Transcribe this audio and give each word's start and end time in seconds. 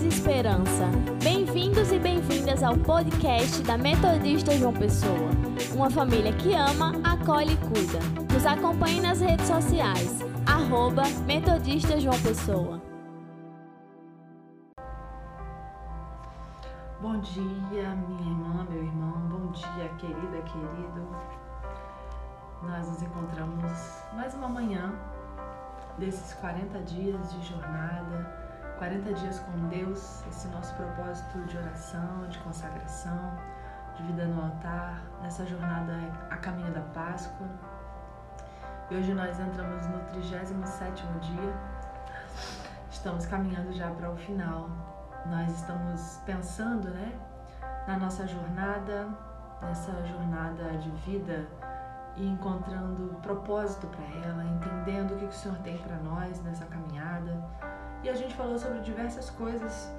e 0.00 0.08
esperança. 0.08 0.88
Bem-vindos 1.22 1.92
e 1.92 1.98
bem-vindas 1.98 2.62
ao 2.62 2.74
podcast 2.78 3.62
da 3.62 3.76
Metodista 3.76 4.56
João 4.56 4.72
Pessoa. 4.72 5.28
Uma 5.74 5.90
família 5.90 6.32
que 6.32 6.54
ama, 6.54 6.94
acolhe 7.04 7.52
e 7.52 7.56
cuida. 7.58 7.98
Nos 8.32 8.46
acompanhe 8.46 9.02
nas 9.02 9.20
redes 9.20 9.46
sociais. 9.46 10.20
Arroba 10.46 11.02
Metodista 11.26 12.00
João 12.00 12.18
Pessoa. 12.22 12.80
Bom 17.02 17.20
dia, 17.20 17.94
minha 18.08 18.30
irmã, 18.30 18.66
meu 18.70 18.82
irmão. 18.82 19.12
Bom 19.28 19.52
dia, 19.52 19.90
querida, 19.98 20.40
querido. 20.42 21.06
Nós 22.62 22.88
nos 22.88 23.02
encontramos 23.02 24.02
mais 24.14 24.34
uma 24.34 24.48
manhã 24.48 24.90
desses 25.98 26.32
40 26.34 26.78
dias 26.80 27.30
de 27.34 27.46
jornada 27.46 28.41
40 28.82 29.14
dias 29.14 29.38
com 29.38 29.68
Deus, 29.68 30.26
esse 30.26 30.48
nosso 30.48 30.74
propósito 30.74 31.38
de 31.44 31.56
oração, 31.56 32.26
de 32.28 32.36
consagração, 32.40 33.38
de 33.94 34.02
vida 34.02 34.26
no 34.26 34.42
altar, 34.42 35.00
nessa 35.22 35.46
jornada 35.46 35.92
a 36.28 36.36
caminho 36.36 36.72
da 36.72 36.80
Páscoa. 36.80 37.46
E 38.90 38.96
hoje 38.96 39.14
nós 39.14 39.38
entramos 39.38 39.86
no 39.86 40.00
37 40.06 41.06
dia. 41.20 41.54
Estamos 42.90 43.24
caminhando 43.26 43.72
já 43.72 43.88
para 43.88 44.10
o 44.10 44.16
final. 44.16 44.68
Nós 45.26 45.48
estamos 45.60 46.20
pensando, 46.26 46.88
né, 46.88 47.12
na 47.86 47.96
nossa 48.00 48.26
jornada, 48.26 49.06
nessa 49.62 49.92
jornada 50.06 50.76
de 50.78 50.90
vida 51.06 51.46
e 52.16 52.26
encontrando 52.26 53.16
propósito 53.22 53.86
para 53.86 54.04
ela, 54.26 54.42
entendendo 54.42 55.14
o 55.14 55.18
que 55.18 55.26
o 55.26 55.32
Senhor 55.32 55.56
tem 55.58 55.78
para 55.78 55.98
nós 55.98 56.42
nessa 56.42 56.64
caminhada 56.64 57.40
e 58.02 58.08
a 58.08 58.14
gente 58.14 58.34
falou 58.34 58.58
sobre 58.58 58.80
diversas 58.80 59.30
coisas 59.30 59.90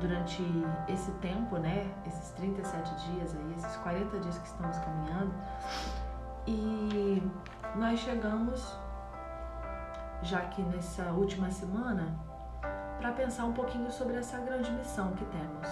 durante 0.00 0.42
esse 0.88 1.10
tempo, 1.12 1.58
né? 1.58 1.92
Esses 2.06 2.30
37 2.32 3.10
dias 3.10 3.36
aí, 3.36 3.54
esses 3.56 3.76
40 3.76 4.18
dias 4.20 4.38
que 4.38 4.46
estamos 4.46 4.78
caminhando. 4.78 5.34
E 6.46 7.22
nós 7.76 8.00
chegamos, 8.00 8.76
já 10.22 10.40
que 10.46 10.62
nessa 10.62 11.10
última 11.12 11.50
semana, 11.50 12.14
para 12.98 13.12
pensar 13.12 13.44
um 13.44 13.52
pouquinho 13.52 13.90
sobre 13.90 14.16
essa 14.16 14.38
grande 14.38 14.70
missão 14.72 15.12
que 15.12 15.24
temos. 15.26 15.68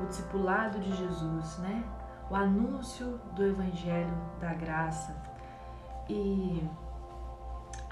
O 0.00 0.06
discipulado 0.06 0.78
de 0.80 0.94
Jesus, 0.96 1.58
né? 1.58 1.84
O 2.30 2.34
anúncio 2.34 3.20
do 3.34 3.44
evangelho 3.44 4.14
da 4.40 4.54
graça. 4.54 5.14
E 6.08 6.66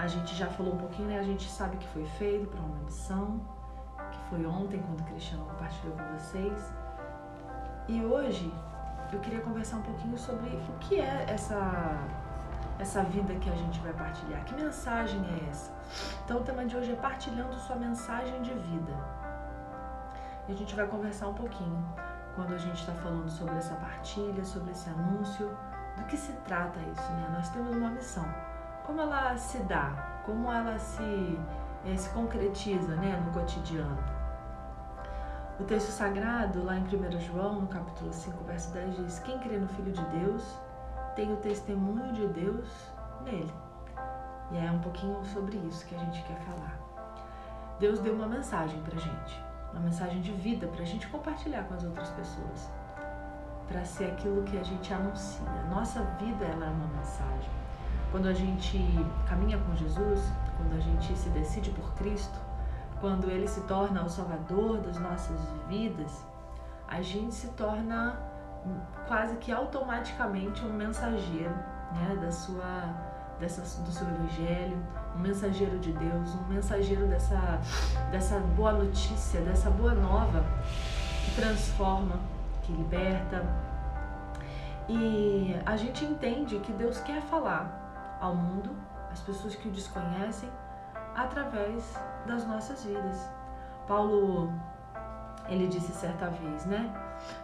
a 0.00 0.06
gente 0.06 0.34
já 0.34 0.46
falou 0.46 0.74
um 0.74 0.78
pouquinho, 0.78 1.08
né? 1.08 1.18
A 1.18 1.22
gente 1.22 1.46
sabe 1.46 1.76
que 1.76 1.86
foi 1.88 2.06
feito 2.06 2.48
para 2.48 2.58
uma 2.58 2.76
missão, 2.76 3.38
que 4.10 4.18
foi 4.30 4.46
ontem 4.46 4.80
quando 4.80 5.00
o 5.00 5.04
Cristiano 5.04 5.44
compartilhou 5.44 5.94
com 5.94 6.04
vocês. 6.16 6.72
E 7.86 8.02
hoje 8.02 8.50
eu 9.12 9.20
queria 9.20 9.40
conversar 9.40 9.76
um 9.76 9.82
pouquinho 9.82 10.16
sobre 10.16 10.48
o 10.48 10.78
que 10.78 10.98
é 10.98 11.26
essa 11.28 11.98
essa 12.78 13.02
vida 13.02 13.34
que 13.34 13.50
a 13.50 13.54
gente 13.54 13.78
vai 13.80 13.92
partilhar. 13.92 14.42
Que 14.46 14.54
mensagem 14.54 15.20
é 15.34 15.50
essa? 15.50 15.70
Então 16.24 16.38
o 16.38 16.42
tema 16.42 16.64
de 16.64 16.74
hoje 16.74 16.92
é 16.92 16.96
partilhando 16.96 17.54
sua 17.56 17.76
mensagem 17.76 18.40
de 18.40 18.54
vida. 18.54 18.92
E 20.48 20.52
a 20.52 20.56
gente 20.56 20.74
vai 20.74 20.86
conversar 20.86 21.28
um 21.28 21.34
pouquinho 21.34 21.84
quando 22.34 22.54
a 22.54 22.58
gente 22.58 22.80
está 22.80 22.94
falando 22.94 23.28
sobre 23.28 23.54
essa 23.56 23.74
partilha, 23.74 24.42
sobre 24.46 24.70
esse 24.70 24.88
anúncio, 24.88 25.54
do 25.98 26.04
que 26.04 26.16
se 26.16 26.32
trata 26.46 26.80
isso, 26.80 27.12
né? 27.12 27.30
Nós 27.34 27.50
temos 27.50 27.76
uma 27.76 27.90
missão 27.90 28.24
como 28.90 29.02
ela 29.02 29.36
se 29.36 29.58
dá, 29.60 30.20
como 30.26 30.50
ela 30.50 30.76
se, 30.76 31.38
é, 31.86 31.96
se 31.96 32.10
concretiza 32.10 32.96
né, 32.96 33.22
no 33.24 33.32
cotidiano. 33.32 33.96
O 35.60 35.62
texto 35.62 35.90
sagrado, 35.90 36.64
lá 36.64 36.76
em 36.76 36.82
1 36.82 37.20
João, 37.20 37.60
no 37.60 37.68
capítulo 37.68 38.12
5, 38.12 38.42
verso 38.42 38.72
10, 38.72 38.96
diz: 38.96 39.18
Quem 39.20 39.38
crê 39.38 39.58
no 39.58 39.68
Filho 39.68 39.92
de 39.92 40.04
Deus 40.06 40.58
tem 41.14 41.32
o 41.32 41.36
testemunho 41.36 42.12
de 42.12 42.26
Deus 42.28 42.68
nele. 43.22 43.54
E 44.50 44.58
é 44.58 44.68
um 44.72 44.80
pouquinho 44.80 45.24
sobre 45.24 45.56
isso 45.58 45.86
que 45.86 45.94
a 45.94 45.98
gente 45.98 46.24
quer 46.24 46.40
falar. 46.40 46.76
Deus 47.78 48.00
deu 48.00 48.12
uma 48.12 48.26
mensagem 48.26 48.82
pra 48.82 48.98
gente, 48.98 49.44
uma 49.70 49.82
mensagem 49.82 50.20
de 50.20 50.32
vida 50.32 50.66
pra 50.66 50.84
gente 50.84 51.06
compartilhar 51.06 51.62
com 51.62 51.74
as 51.74 51.84
outras 51.84 52.10
pessoas, 52.10 52.68
para 53.68 53.84
ser 53.84 54.06
aquilo 54.06 54.42
que 54.42 54.58
a 54.58 54.64
gente 54.64 54.92
anuncia. 54.92 55.46
Nossa 55.70 56.02
vida 56.18 56.44
ela 56.44 56.66
é 56.66 56.70
uma 56.70 56.88
mensagem. 56.88 57.59
Quando 58.10 58.26
a 58.26 58.32
gente 58.32 58.78
caminha 59.28 59.56
com 59.58 59.76
Jesus, 59.76 60.20
quando 60.56 60.76
a 60.76 60.80
gente 60.80 61.16
se 61.16 61.28
decide 61.30 61.70
por 61.70 61.94
Cristo, 61.94 62.38
quando 63.00 63.30
Ele 63.30 63.46
se 63.46 63.60
torna 63.62 64.04
o 64.04 64.08
Salvador 64.08 64.78
das 64.78 64.98
nossas 64.98 65.40
vidas, 65.68 66.24
a 66.88 67.00
gente 67.00 67.34
se 67.34 67.46
torna 67.48 68.18
quase 69.06 69.36
que 69.36 69.52
automaticamente 69.52 70.64
um 70.64 70.72
mensageiro 70.72 71.54
né, 71.92 72.18
da 72.20 72.32
sua, 72.32 72.94
dessa, 73.38 73.80
do 73.82 73.90
seu 73.92 74.06
Evangelho, 74.08 74.76
um 75.16 75.20
mensageiro 75.20 75.78
de 75.78 75.92
Deus, 75.92 76.34
um 76.34 76.52
mensageiro 76.52 77.06
dessa, 77.06 77.60
dessa 78.10 78.38
boa 78.40 78.72
notícia, 78.72 79.40
dessa 79.40 79.70
boa 79.70 79.94
nova 79.94 80.44
que 81.24 81.36
transforma, 81.36 82.16
que 82.62 82.72
liberta. 82.72 83.44
E 84.88 85.56
a 85.64 85.76
gente 85.76 86.04
entende 86.04 86.58
que 86.58 86.72
Deus 86.72 86.98
quer 86.98 87.22
falar 87.22 87.79
ao 88.20 88.34
mundo, 88.34 88.70
as 89.10 89.20
pessoas 89.20 89.54
que 89.54 89.68
o 89.68 89.72
desconhecem, 89.72 90.50
através 91.14 91.98
das 92.26 92.46
nossas 92.46 92.84
vidas. 92.84 93.28
Paulo, 93.86 94.52
ele 95.48 95.66
disse 95.66 95.92
certa 95.92 96.28
vez, 96.30 96.66
né? 96.66 96.92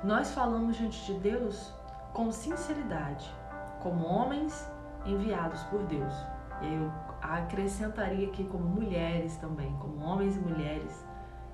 Nós 0.05 0.33
falamos 0.33 0.77
diante 0.77 1.05
de 1.07 1.19
Deus 1.19 1.75
com 2.13 2.31
sinceridade, 2.31 3.35
como 3.81 4.07
homens 4.07 4.71
enviados 5.05 5.63
por 5.65 5.83
Deus. 5.85 6.15
E 6.63 6.75
eu 6.75 6.91
acrescentaria 7.21 8.29
aqui 8.29 8.45
como 8.45 8.65
mulheres 8.65 9.37
também, 9.37 9.75
como 9.79 9.99
homens 10.05 10.37
e 10.37 10.41
mulheres 10.41 11.05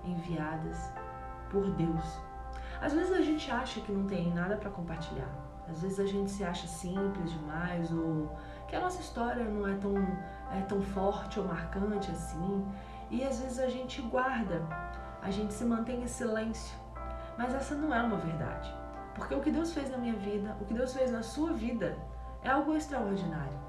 enviadas 0.04 0.92
por 1.50 1.70
Deus. 1.72 2.20
Às 2.80 2.92
vezes 2.92 3.12
a 3.12 3.22
gente 3.22 3.50
acha 3.50 3.80
que 3.80 3.92
não 3.92 4.06
tem 4.06 4.32
nada 4.32 4.56
para 4.56 4.70
compartilhar. 4.70 5.30
Às 5.68 5.82
vezes 5.82 6.00
a 6.00 6.06
gente 6.06 6.30
se 6.30 6.44
acha 6.44 6.66
simples 6.66 7.30
demais 7.30 7.90
ou 7.92 8.36
que 8.72 8.76
a 8.76 8.80
nossa 8.80 9.02
história 9.02 9.44
não 9.44 9.68
é 9.68 9.74
tão, 9.74 9.94
é 10.50 10.62
tão 10.62 10.80
forte 10.80 11.38
ou 11.38 11.44
marcante 11.44 12.10
assim. 12.10 12.66
E 13.10 13.22
às 13.22 13.38
vezes 13.38 13.58
a 13.58 13.68
gente 13.68 14.00
guarda, 14.00 14.62
a 15.20 15.30
gente 15.30 15.52
se 15.52 15.62
mantém 15.62 16.02
em 16.02 16.06
silêncio. 16.06 16.74
Mas 17.36 17.54
essa 17.54 17.74
não 17.74 17.94
é 17.94 18.00
uma 18.02 18.16
verdade. 18.16 18.74
Porque 19.14 19.34
o 19.34 19.42
que 19.42 19.50
Deus 19.50 19.74
fez 19.74 19.90
na 19.90 19.98
minha 19.98 20.14
vida, 20.14 20.56
o 20.58 20.64
que 20.64 20.72
Deus 20.72 20.94
fez 20.94 21.12
na 21.12 21.22
sua 21.22 21.52
vida, 21.52 21.98
é 22.42 22.48
algo 22.48 22.74
extraordinário. 22.74 23.60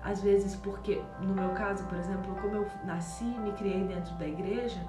Às 0.00 0.22
vezes, 0.22 0.54
porque 0.54 1.02
no 1.20 1.34
meu 1.34 1.50
caso, 1.50 1.84
por 1.86 1.98
exemplo, 1.98 2.36
como 2.40 2.54
eu 2.54 2.68
nasci 2.84 3.24
e 3.24 3.40
me 3.40 3.50
criei 3.54 3.82
dentro 3.82 4.14
da 4.14 4.28
igreja, 4.28 4.80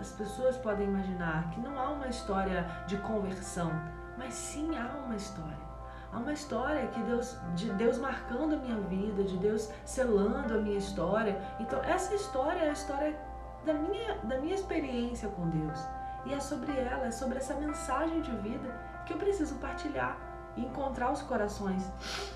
as 0.00 0.12
pessoas 0.12 0.56
podem 0.58 0.86
imaginar 0.86 1.50
que 1.50 1.58
não 1.58 1.76
há 1.80 1.88
uma 1.88 2.06
história 2.06 2.64
de 2.86 2.96
conversão, 2.98 3.72
mas 4.16 4.34
sim 4.34 4.78
há 4.78 5.04
uma 5.04 5.16
história. 5.16 5.65
Há 6.12 6.18
uma 6.18 6.32
história 6.32 6.86
que 6.88 7.00
Deus, 7.02 7.36
de 7.54 7.70
Deus 7.72 7.98
marcando 7.98 8.54
a 8.54 8.58
minha 8.58 8.80
vida, 8.80 9.22
de 9.24 9.36
Deus 9.36 9.70
selando 9.84 10.54
a 10.54 10.58
minha 10.58 10.78
história. 10.78 11.40
Então, 11.60 11.82
essa 11.82 12.14
história 12.14 12.60
é 12.60 12.70
a 12.70 12.72
história 12.72 13.16
da 13.64 13.74
minha, 13.74 14.14
da 14.18 14.38
minha 14.38 14.54
experiência 14.54 15.28
com 15.28 15.48
Deus. 15.48 15.78
E 16.24 16.32
é 16.32 16.40
sobre 16.40 16.72
ela, 16.72 17.06
é 17.06 17.10
sobre 17.10 17.38
essa 17.38 17.54
mensagem 17.54 18.20
de 18.20 18.30
vida 18.36 18.68
que 19.04 19.12
eu 19.12 19.18
preciso 19.18 19.56
partilhar 19.56 20.16
e 20.56 20.62
encontrar 20.62 21.12
os 21.12 21.22
corações 21.22 21.90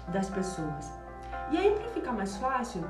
das 0.09 0.29
pessoas. 0.29 0.93
E 1.51 1.57
aí, 1.57 1.75
para 1.75 1.89
ficar 1.91 2.13
mais 2.13 2.37
fácil, 2.37 2.85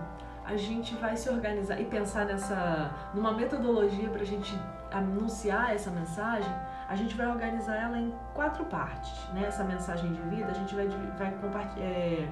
a 0.45 0.57
gente 0.57 0.95
vai 0.97 1.17
se 1.17 1.29
organizar 1.31 1.81
e 1.81 1.85
pensar 1.85 2.27
nessa 2.27 2.91
numa 3.15 3.33
metodologia 3.33 4.09
para 4.09 4.23
a 4.23 4.27
gente 4.27 4.59
anunciar 4.91 5.75
essa 5.75 5.91
mensagem 5.91 6.53
a 6.91 6.97
gente 6.97 7.15
vai 7.15 7.29
organizar 7.29 7.77
ela 7.77 7.97
em 7.97 8.13
quatro 8.35 8.65
partes. 8.65 9.13
Né? 9.29 9.45
Essa 9.47 9.63
mensagem 9.63 10.13
de 10.13 10.21
vida 10.23 10.51
a 10.51 10.55
gente 10.55 10.75
vai, 10.75 10.89
vai 11.17 11.31
compartilhar, 11.41 11.87
é, 11.87 12.29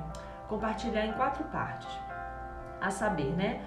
compartilhar 0.49 1.07
em 1.07 1.13
quatro 1.13 1.45
partes. 1.45 1.89
A 2.81 2.91
saber, 2.91 3.33
né? 3.37 3.61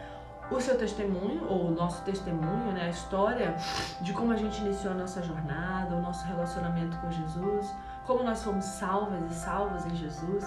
O 0.50 0.60
seu 0.60 0.78
testemunho, 0.78 1.48
ou 1.48 1.68
o 1.68 1.72
nosso 1.72 2.04
testemunho, 2.04 2.74
né? 2.74 2.88
a 2.88 2.90
história 2.90 3.56
de 4.02 4.12
como 4.12 4.34
a 4.34 4.36
gente 4.36 4.60
iniciou 4.60 4.92
a 4.92 4.98
nossa 4.98 5.24
jornada, 5.24 5.96
o 5.96 6.02
nosso 6.02 6.28
relacionamento 6.28 6.98
com 6.98 7.10
Jesus, 7.10 7.74
como 8.06 8.22
nós 8.22 8.44
fomos 8.44 8.66
salvas 8.66 9.32
e 9.32 9.34
salvos 9.34 9.86
em 9.86 9.96
Jesus 9.96 10.46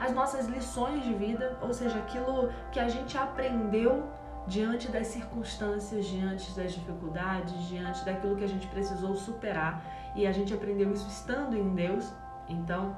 as 0.00 0.12
nossas 0.12 0.46
lições 0.46 1.04
de 1.04 1.14
vida, 1.14 1.56
ou 1.62 1.72
seja, 1.72 1.98
aquilo 1.98 2.52
que 2.72 2.80
a 2.80 2.88
gente 2.88 3.16
aprendeu 3.16 4.08
diante 4.46 4.88
das 4.88 5.06
circunstâncias, 5.08 6.06
diante 6.06 6.52
das 6.52 6.72
dificuldades, 6.72 7.66
diante 7.66 8.04
daquilo 8.04 8.36
que 8.36 8.44
a 8.44 8.48
gente 8.48 8.66
precisou 8.68 9.14
superar 9.14 9.82
e 10.14 10.26
a 10.26 10.32
gente 10.32 10.52
aprendeu 10.52 10.92
isso 10.92 11.08
estando 11.08 11.56
em 11.56 11.74
Deus. 11.74 12.12
Então, 12.48 12.94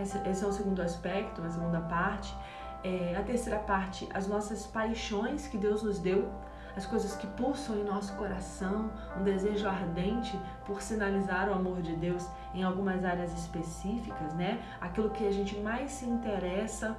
esse 0.00 0.44
é 0.44 0.46
o 0.46 0.52
segundo 0.52 0.80
aspecto, 0.80 1.42
a 1.42 1.50
segunda 1.50 1.80
parte. 1.80 2.34
É, 2.82 3.14
a 3.16 3.22
terceira 3.22 3.58
parte, 3.58 4.08
as 4.14 4.26
nossas 4.26 4.66
paixões 4.66 5.46
que 5.46 5.58
Deus 5.58 5.82
nos 5.82 5.98
deu, 5.98 6.30
as 6.76 6.86
coisas 6.86 7.14
que 7.16 7.26
pulsam 7.26 7.76
em 7.76 7.84
nosso 7.84 8.14
coração, 8.14 8.90
um 9.18 9.22
desejo 9.22 9.68
ardente 9.68 10.38
por 10.64 10.80
sinalizar 10.80 11.48
o 11.50 11.52
amor 11.52 11.82
de 11.82 11.94
Deus 11.96 12.26
em 12.54 12.62
algumas 12.62 13.04
áreas 13.04 13.32
específicas, 13.36 14.32
né? 14.34 14.62
Aquilo 14.80 15.10
que 15.10 15.26
a 15.26 15.32
gente 15.32 15.58
mais 15.58 15.90
se 15.90 16.06
interessa. 16.06 16.96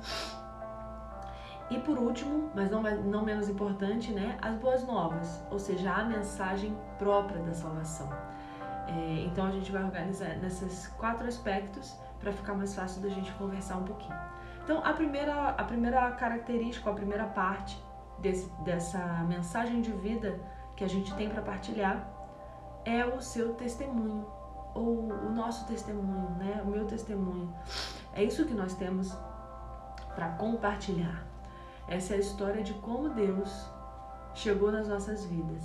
E 1.72 1.80
por 1.80 1.98
último, 1.98 2.52
mas 2.54 2.70
não, 2.70 2.82
não 2.82 3.24
menos 3.24 3.48
importante, 3.48 4.12
né? 4.12 4.38
As 4.42 4.56
boas 4.58 4.86
novas, 4.86 5.42
ou 5.50 5.58
seja, 5.58 5.90
a 5.94 6.04
mensagem 6.04 6.78
própria 7.00 7.42
da 7.42 7.54
salvação. 7.54 8.10
É, 8.88 9.24
então 9.26 9.48
a 9.48 9.52
gente 9.52 9.72
vai 9.72 9.82
organizar 9.82 10.36
nesses 10.40 10.88
quatro 10.88 11.26
aspectos 11.26 11.98
para 12.20 12.34
ficar 12.34 12.56
mais 12.56 12.76
fácil 12.76 13.02
da 13.02 13.08
gente 13.08 13.32
conversar 13.36 13.78
um 13.78 13.86
pouquinho. 13.86 14.20
Então 14.66 14.84
a 14.84 14.92
primeira, 14.92 15.52
a 15.52 15.64
primeira 15.64 16.12
característica, 16.12 16.90
a 16.90 16.94
primeira 16.94 17.26
parte 17.26 17.82
desse, 18.20 18.52
dessa 18.66 19.00
mensagem 19.24 19.82
de 19.82 19.94
vida 19.94 20.42
que 20.76 20.84
a 20.84 20.90
gente 20.90 21.14
tem 21.16 21.30
para 21.30 21.42
partilhar 21.42 22.06
é 22.84 23.06
o 23.06 23.22
seu 23.22 23.54
testemunho 23.54 24.28
ou 24.74 25.10
o 25.10 25.30
nosso 25.30 25.66
testemunho, 25.68 26.32
né? 26.32 26.62
O 26.66 26.68
meu 26.68 26.86
testemunho. 26.86 27.54
É 28.14 28.22
isso 28.22 28.46
que 28.46 28.54
nós 28.54 28.74
temos 28.74 29.18
para 30.16 30.30
compartilhar. 30.38 31.31
Essa 31.92 32.14
é 32.14 32.16
a 32.16 32.20
história 32.22 32.64
de 32.64 32.74
como 32.76 33.10
Deus 33.10 33.70
chegou 34.34 34.72
nas 34.72 34.88
nossas 34.88 35.26
vidas. 35.26 35.62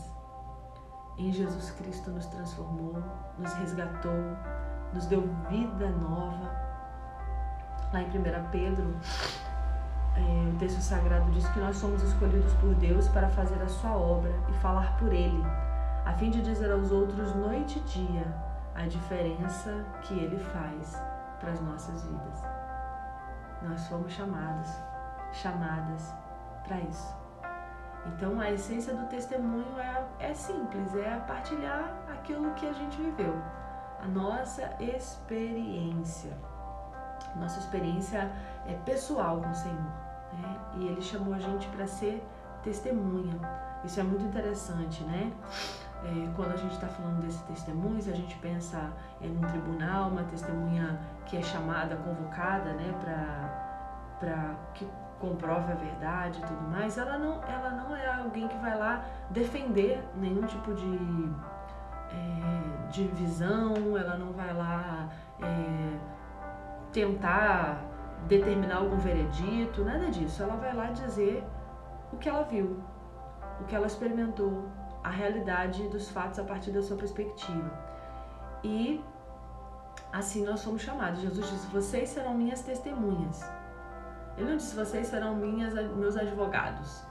Em 1.16 1.30
Jesus 1.30 1.70
Cristo 1.70 2.10
nos 2.10 2.26
transformou, 2.26 3.00
nos 3.38 3.52
resgatou, 3.52 4.36
nos 4.92 5.06
deu 5.06 5.22
vida 5.48 5.88
nova. 5.88 6.50
Lá 7.92 8.02
em 8.02 8.08
1 8.08 8.50
Pedro, 8.50 8.96
é, 10.16 10.52
o 10.52 10.58
texto 10.58 10.80
sagrado 10.80 11.30
diz 11.30 11.46
que 11.50 11.60
nós 11.60 11.76
somos 11.76 12.02
escolhidos 12.02 12.52
por 12.54 12.74
Deus 12.74 13.06
para 13.06 13.28
fazer 13.28 13.62
a 13.62 13.68
sua 13.68 13.96
obra 13.96 14.34
e 14.50 14.52
falar 14.54 14.98
por 14.98 15.12
Ele, 15.12 15.44
a 16.04 16.12
fim 16.14 16.30
de 16.30 16.42
dizer 16.42 16.72
aos 16.72 16.90
outros 16.90 17.36
noite 17.36 17.78
e 17.78 17.82
dia 17.82 18.26
a 18.74 18.84
diferença 18.88 19.86
que 20.02 20.14
Ele 20.14 20.38
faz 20.38 21.00
para 21.38 21.52
as 21.52 21.60
nossas 21.60 22.02
vidas. 22.02 22.42
Nós 23.62 23.86
fomos 23.86 24.12
chamados, 24.12 24.68
chamadas 25.32 26.12
para 26.66 26.80
isso. 26.80 27.14
Então 28.06 28.40
a 28.40 28.50
essência 28.50 28.94
do 28.94 29.06
testemunho 29.08 29.78
é, 29.78 30.04
é 30.30 30.34
simples, 30.34 30.94
é 30.94 31.18
partilhar 31.26 31.92
aquilo 32.12 32.52
que 32.54 32.66
a 32.66 32.72
gente 32.72 32.96
viveu, 33.00 33.34
a 34.00 34.06
nossa 34.06 34.74
experiência. 34.80 36.32
Nossa 37.34 37.58
experiência 37.58 38.30
é 38.66 38.74
pessoal 38.84 39.40
com 39.40 39.50
o 39.50 39.54
Senhor. 39.54 39.92
Né? 40.32 40.58
E 40.76 40.86
ele 40.86 41.02
chamou 41.02 41.34
a 41.34 41.38
gente 41.38 41.66
para 41.68 41.86
ser 41.86 42.24
testemunha. 42.62 43.38
Isso 43.84 44.00
é 44.00 44.02
muito 44.02 44.24
interessante, 44.24 45.02
né? 45.04 45.32
É, 46.04 46.32
quando 46.36 46.52
a 46.52 46.56
gente 46.56 46.72
está 46.72 46.88
falando 46.88 47.22
desse 47.22 47.42
testemunho, 47.44 48.00
se 48.00 48.10
a 48.10 48.14
gente 48.14 48.36
pensa 48.38 48.92
em 49.20 49.36
um 49.36 49.40
tribunal, 49.40 50.10
uma 50.10 50.24
testemunha 50.24 50.98
que 51.24 51.36
é 51.36 51.42
chamada, 51.42 51.96
convocada, 51.96 52.72
né, 52.74 52.94
para 54.20 54.54
que 54.74 54.88
comprove 55.20 55.72
a 55.72 55.74
verdade 55.74 56.40
e 56.40 56.46
tudo 56.46 56.62
mais, 56.68 56.98
ela 56.98 57.18
não, 57.18 57.42
ela 57.44 57.70
não 57.70 57.96
é 57.96 58.06
alguém 58.06 58.46
que 58.48 58.56
vai 58.58 58.76
lá 58.76 59.04
defender 59.30 60.02
nenhum 60.16 60.46
tipo 60.46 60.74
de, 60.74 61.30
é, 62.10 62.88
de 62.90 63.08
visão, 63.08 63.96
ela 63.96 64.16
não 64.16 64.32
vai 64.32 64.52
lá 64.52 65.08
é, 65.42 65.98
tentar 66.92 67.80
determinar 68.26 68.76
algum 68.76 68.96
veredito, 68.98 69.84
nada 69.84 70.10
disso. 70.10 70.42
Ela 70.42 70.56
vai 70.56 70.74
lá 70.74 70.86
dizer 70.86 71.44
o 72.12 72.16
que 72.16 72.28
ela 72.28 72.42
viu, 72.42 72.82
o 73.60 73.64
que 73.64 73.74
ela 73.74 73.86
experimentou, 73.86 74.64
a 75.02 75.10
realidade 75.10 75.88
dos 75.88 76.10
fatos 76.10 76.38
a 76.38 76.44
partir 76.44 76.70
da 76.72 76.82
sua 76.82 76.96
perspectiva. 76.96 77.70
E 78.62 79.02
assim 80.12 80.44
nós 80.44 80.60
somos 80.60 80.82
chamados. 80.82 81.20
Jesus 81.20 81.48
disse: 81.48 81.66
Vocês 81.68 82.08
serão 82.08 82.34
minhas 82.34 82.62
testemunhas. 82.62 83.40
Ele 84.36 84.50
não 84.50 84.56
disse: 84.56 84.76
Vocês 84.76 85.06
serão 85.06 85.34
minhas, 85.34 85.74
meus 85.94 86.16
advogados. 86.16 87.04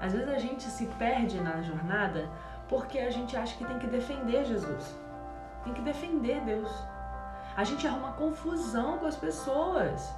Às 0.00 0.12
vezes 0.12 0.28
a 0.28 0.38
gente 0.38 0.62
se 0.64 0.86
perde 0.98 1.40
na 1.40 1.60
jornada 1.60 2.28
porque 2.68 2.98
a 2.98 3.10
gente 3.10 3.36
acha 3.36 3.56
que 3.56 3.64
tem 3.64 3.78
que 3.78 3.86
defender 3.86 4.44
Jesus, 4.44 4.96
tem 5.64 5.72
que 5.72 5.82
defender 5.82 6.40
Deus. 6.42 6.70
A 7.56 7.64
gente 7.64 7.86
arruma 7.86 8.12
confusão 8.12 8.98
com 8.98 9.06
as 9.06 9.16
pessoas. 9.16 10.14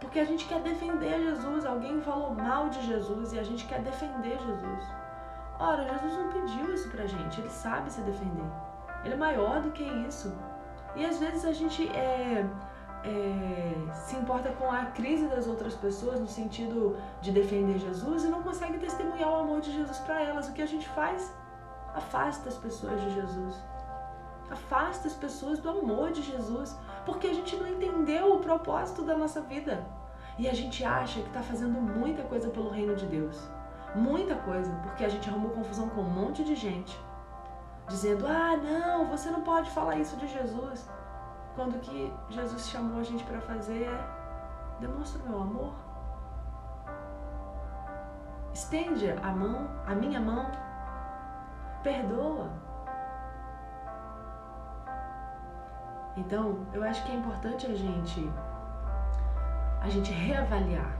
Porque 0.00 0.18
a 0.18 0.24
gente 0.24 0.44
quer 0.46 0.60
defender 0.60 1.18
Jesus. 1.18 1.64
Alguém 1.64 2.00
falou 2.02 2.34
mal 2.34 2.68
de 2.68 2.84
Jesus 2.86 3.32
e 3.32 3.38
a 3.38 3.42
gente 3.42 3.64
quer 3.64 3.80
defender 3.80 4.38
Jesus. 4.38 4.84
Ora, 5.58 5.88
Jesus 5.88 6.12
não 6.12 6.28
pediu 6.30 6.74
isso 6.74 6.90
pra 6.90 7.06
gente. 7.06 7.40
Ele 7.40 7.48
sabe 7.48 7.90
se 7.90 8.02
defender. 8.02 8.44
Ele 9.02 9.14
é 9.14 9.16
maior 9.16 9.62
do 9.62 9.70
que 9.70 9.82
isso. 9.82 10.36
E 10.94 11.06
às 11.06 11.18
vezes 11.18 11.44
a 11.44 11.52
gente 11.52 11.88
é, 11.88 12.44
é, 13.04 13.92
se 13.92 14.16
importa 14.16 14.50
com 14.52 14.70
a 14.70 14.86
crise 14.86 15.26
das 15.28 15.46
outras 15.46 15.74
pessoas 15.74 16.18
no 16.20 16.26
sentido 16.26 16.96
de 17.20 17.30
defender 17.30 17.78
Jesus 17.78 18.24
e 18.24 18.28
não 18.28 18.42
consegue 18.42 18.78
testemunhar 18.78 19.30
o 19.30 19.36
amor 19.36 19.60
de 19.60 19.72
Jesus 19.72 19.98
para 19.98 20.22
elas. 20.22 20.48
O 20.48 20.52
que 20.52 20.62
a 20.62 20.66
gente 20.66 20.88
faz? 20.88 21.32
Afasta 21.94 22.48
as 22.48 22.56
pessoas 22.56 23.00
de 23.02 23.10
Jesus. 23.10 23.62
Afasta 24.50 25.08
as 25.08 25.14
pessoas 25.14 25.58
do 25.58 25.68
amor 25.68 26.12
de 26.12 26.22
Jesus 26.22 26.76
porque 27.04 27.26
a 27.26 27.34
gente 27.34 27.54
não 27.56 27.68
entendeu 27.68 28.34
o 28.34 28.40
propósito 28.40 29.02
da 29.02 29.16
nossa 29.16 29.40
vida. 29.42 29.84
E 30.38 30.48
a 30.48 30.54
gente 30.54 30.82
acha 30.84 31.20
que 31.20 31.28
está 31.28 31.42
fazendo 31.42 31.80
muita 31.80 32.22
coisa 32.22 32.48
pelo 32.48 32.70
reino 32.70 32.96
de 32.96 33.06
Deus. 33.06 33.48
Muita 33.94 34.34
coisa, 34.34 34.72
porque 34.82 35.04
a 35.04 35.08
gente 35.08 35.28
arrumou 35.28 35.50
confusão 35.52 35.88
com 35.90 36.00
um 36.00 36.10
monte 36.10 36.42
de 36.42 36.56
gente. 36.56 36.98
Dizendo, 37.86 38.26
ah, 38.26 38.56
não, 38.56 39.06
você 39.06 39.30
não 39.30 39.42
pode 39.42 39.70
falar 39.70 39.96
isso 39.96 40.16
de 40.16 40.26
Jesus. 40.26 40.88
Quando 41.54 41.76
o 41.76 41.80
que 41.80 42.12
Jesus 42.30 42.68
chamou 42.68 43.00
a 43.00 43.02
gente 43.02 43.24
para 43.24 43.40
fazer 43.40 43.84
é 43.84 44.24
demonstra 44.80 45.22
o 45.22 45.28
meu 45.28 45.40
amor. 45.40 45.72
Estende 48.52 49.10
a 49.10 49.30
mão, 49.30 49.68
a 49.86 49.94
minha 49.94 50.20
mão. 50.20 50.46
Perdoa. 51.82 52.50
Então, 56.16 56.66
eu 56.72 56.82
acho 56.82 57.04
que 57.04 57.12
é 57.12 57.14
importante 57.16 57.66
a 57.66 57.74
gente 57.74 58.32
a 59.80 59.88
gente 59.90 60.10
reavaliar 60.12 60.96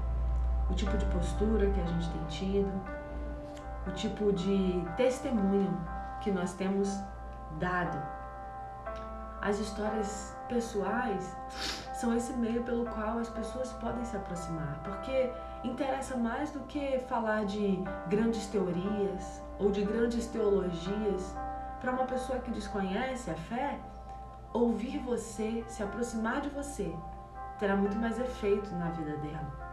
o 0.68 0.74
tipo 0.74 0.94
de 0.98 1.06
postura 1.06 1.70
que 1.70 1.80
a 1.80 1.86
gente 1.86 2.10
tem 2.10 2.24
tido, 2.26 2.72
o 3.86 3.90
tipo 3.92 4.30
de 4.30 4.84
testemunho 4.96 5.74
que 6.20 6.30
nós 6.30 6.52
temos 6.52 7.00
dado. 7.58 7.98
As 9.40 9.58
histórias 9.58 10.33
pessoais 10.48 11.36
são 11.94 12.14
esse 12.14 12.32
meio 12.34 12.62
pelo 12.64 12.84
qual 12.86 13.18
as 13.18 13.28
pessoas 13.28 13.72
podem 13.74 14.04
se 14.04 14.16
aproximar, 14.16 14.80
porque 14.82 15.32
interessa 15.62 16.16
mais 16.16 16.50
do 16.50 16.60
que 16.60 16.98
falar 17.08 17.44
de 17.44 17.82
grandes 18.08 18.46
teorias 18.48 19.42
ou 19.58 19.70
de 19.70 19.82
grandes 19.82 20.26
teologias. 20.26 21.34
Para 21.80 21.92
uma 21.92 22.04
pessoa 22.04 22.38
que 22.38 22.50
desconhece 22.50 23.30
a 23.30 23.34
fé, 23.34 23.78
ouvir 24.52 24.98
você, 24.98 25.64
se 25.68 25.82
aproximar 25.82 26.40
de 26.40 26.48
você, 26.48 26.94
terá 27.58 27.76
muito 27.76 27.96
mais 27.96 28.18
efeito 28.18 28.74
na 28.74 28.90
vida 28.90 29.16
dela. 29.18 29.64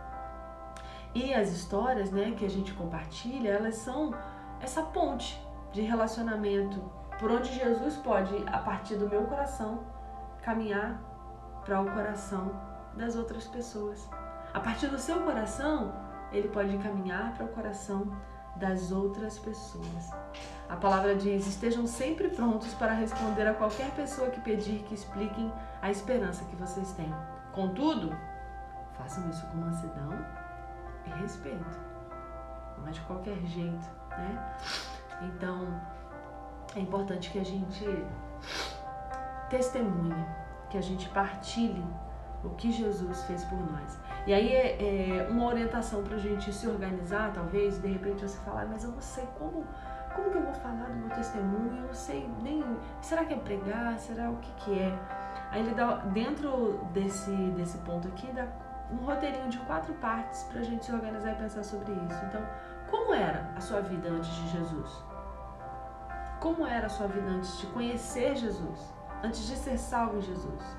E 1.14 1.34
as 1.34 1.50
histórias, 1.50 2.12
né, 2.12 2.34
que 2.38 2.46
a 2.46 2.50
gente 2.50 2.74
compartilha, 2.74 3.50
elas 3.50 3.76
são 3.76 4.14
essa 4.62 4.82
ponte 4.82 5.42
de 5.72 5.82
relacionamento 5.82 6.82
por 7.20 7.30
onde 7.32 7.54
Jesus 7.54 7.98
pode, 7.98 8.36
a 8.48 8.58
partir 8.58 8.96
do 8.96 9.08
meu 9.10 9.24
coração, 9.26 9.80
caminhar 10.42 11.00
para 11.66 11.82
o 11.82 11.86
coração 11.86 12.52
das 12.96 13.16
outras 13.16 13.46
pessoas. 13.48 14.10
A 14.54 14.60
partir 14.60 14.88
do 14.88 15.00
seu 15.00 15.22
coração, 15.22 15.94
ele 16.32 16.50
pode 16.50 16.78
caminhar 16.80 17.34
para 17.34 17.46
o 17.46 17.50
coração 17.50 18.12
das 18.56 18.92
outras 18.92 19.40
pessoas. 19.40 20.12
A 20.70 20.76
palavra 20.76 21.16
diz: 21.16 21.48
estejam 21.48 21.88
sempre 21.88 22.30
prontos 22.30 22.74
para 22.74 22.94
responder 22.94 23.48
a 23.48 23.54
qualquer 23.54 23.92
pessoa 23.92 24.30
que 24.30 24.42
pedir 24.42 24.84
que 24.84 24.94
expliquem 24.94 25.52
a 25.82 25.90
esperança 25.90 26.44
que 26.46 26.56
vocês 26.56 26.92
têm. 26.94 27.14
Contudo, 27.54 28.16
façam 28.98 29.30
isso 29.30 29.46
com 29.48 29.58
mansidão 29.58 30.12
e 31.06 31.22
respeito, 31.22 31.80
é 32.88 32.92
de 32.92 33.02
qualquer 33.02 33.38
jeito, 33.46 33.86
né? 34.10 34.56
Então, 35.22 35.80
é 36.76 36.80
importante 36.80 37.30
que 37.30 37.40
a 37.40 37.46
gente 37.46 37.86
testemunhe, 39.52 40.26
que 40.70 40.78
a 40.78 40.82
gente 40.82 41.08
partilhe 41.10 41.86
o 42.44 42.50
que 42.52 42.72
Jesus 42.72 43.24
fez 43.26 43.44
por 43.44 43.60
nós. 43.72 44.00
E 44.26 44.34
aí 44.34 44.52
é, 44.52 45.20
é 45.20 45.28
uma 45.30 45.46
orientação 45.46 46.02
para 46.04 46.16
a 46.16 46.20
gente 46.20 46.52
se 46.52 46.68
organizar, 46.68 47.32
talvez, 47.34 47.78
de 47.80 47.88
repente 47.88 48.22
você 48.28 48.38
falar, 48.40 48.66
mas 48.66 48.84
eu 48.84 48.92
não 48.92 49.02
sei 49.02 49.28
como, 49.38 49.64
como 50.16 50.32
que 50.32 50.38
eu 50.38 50.44
vou 50.44 50.54
falar 50.54 50.88
do 50.90 50.96
meu 50.96 51.10
testemunho, 51.10 51.78
eu 51.78 51.88
não 51.88 51.94
sei 51.94 52.28
nem, 52.42 52.64
será 53.02 53.26
que 53.26 53.34
é 53.34 53.38
pregar, 53.38 54.00
será 54.00 54.32
o 54.32 54.38
que 54.38 54.52
que 54.64 54.80
é? 54.80 54.98
Aí 55.52 55.62
ele 55.62 55.76
dá, 55.76 55.98
dentro 55.98 56.80
desse, 56.94 57.36
desse 57.58 57.78
ponto 57.80 58.08
aqui, 58.08 58.32
dá 58.32 58.48
um 58.92 59.06
roteirinho 59.06 59.50
de 59.50 59.60
quatro 59.60 59.94
partes 59.96 60.44
para 60.46 60.62
a 60.62 60.64
gente 60.64 60.86
se 60.86 60.92
organizar 60.92 61.34
e 61.34 61.36
pensar 61.36 61.64
sobre 61.64 61.92
isso. 61.92 62.26
Então, 62.26 62.42
Como 62.90 63.14
era 63.14 63.50
a 63.56 63.62
sua 63.62 63.82
vida 63.82 64.10
antes 64.10 64.34
de 64.36 64.50
Jesus? 64.50 65.04
Como 66.40 66.66
era 66.66 66.88
a 66.88 66.90
sua 66.90 67.08
vida 67.08 67.30
antes 67.30 67.60
de 67.60 67.68
conhecer 67.68 68.36
Jesus? 68.36 68.94
Antes 69.24 69.48
de 69.48 69.56
ser 69.56 69.78
salvo 69.78 70.18
em 70.18 70.22
Jesus? 70.22 70.78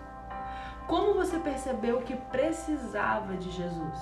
Como 0.87 1.15
você 1.15 1.39
percebeu 1.39 2.03
que 2.03 2.17
precisava 2.17 3.37
de 3.37 3.51
Jesus? 3.51 3.99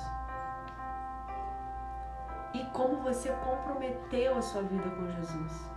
E 2.55 2.65
como 2.73 3.03
você 3.03 3.31
comprometeu 3.45 4.37
a 4.37 4.43
sua 4.43 4.63
vida 4.63 4.89
com 4.91 5.09
Jesus? 5.09 5.71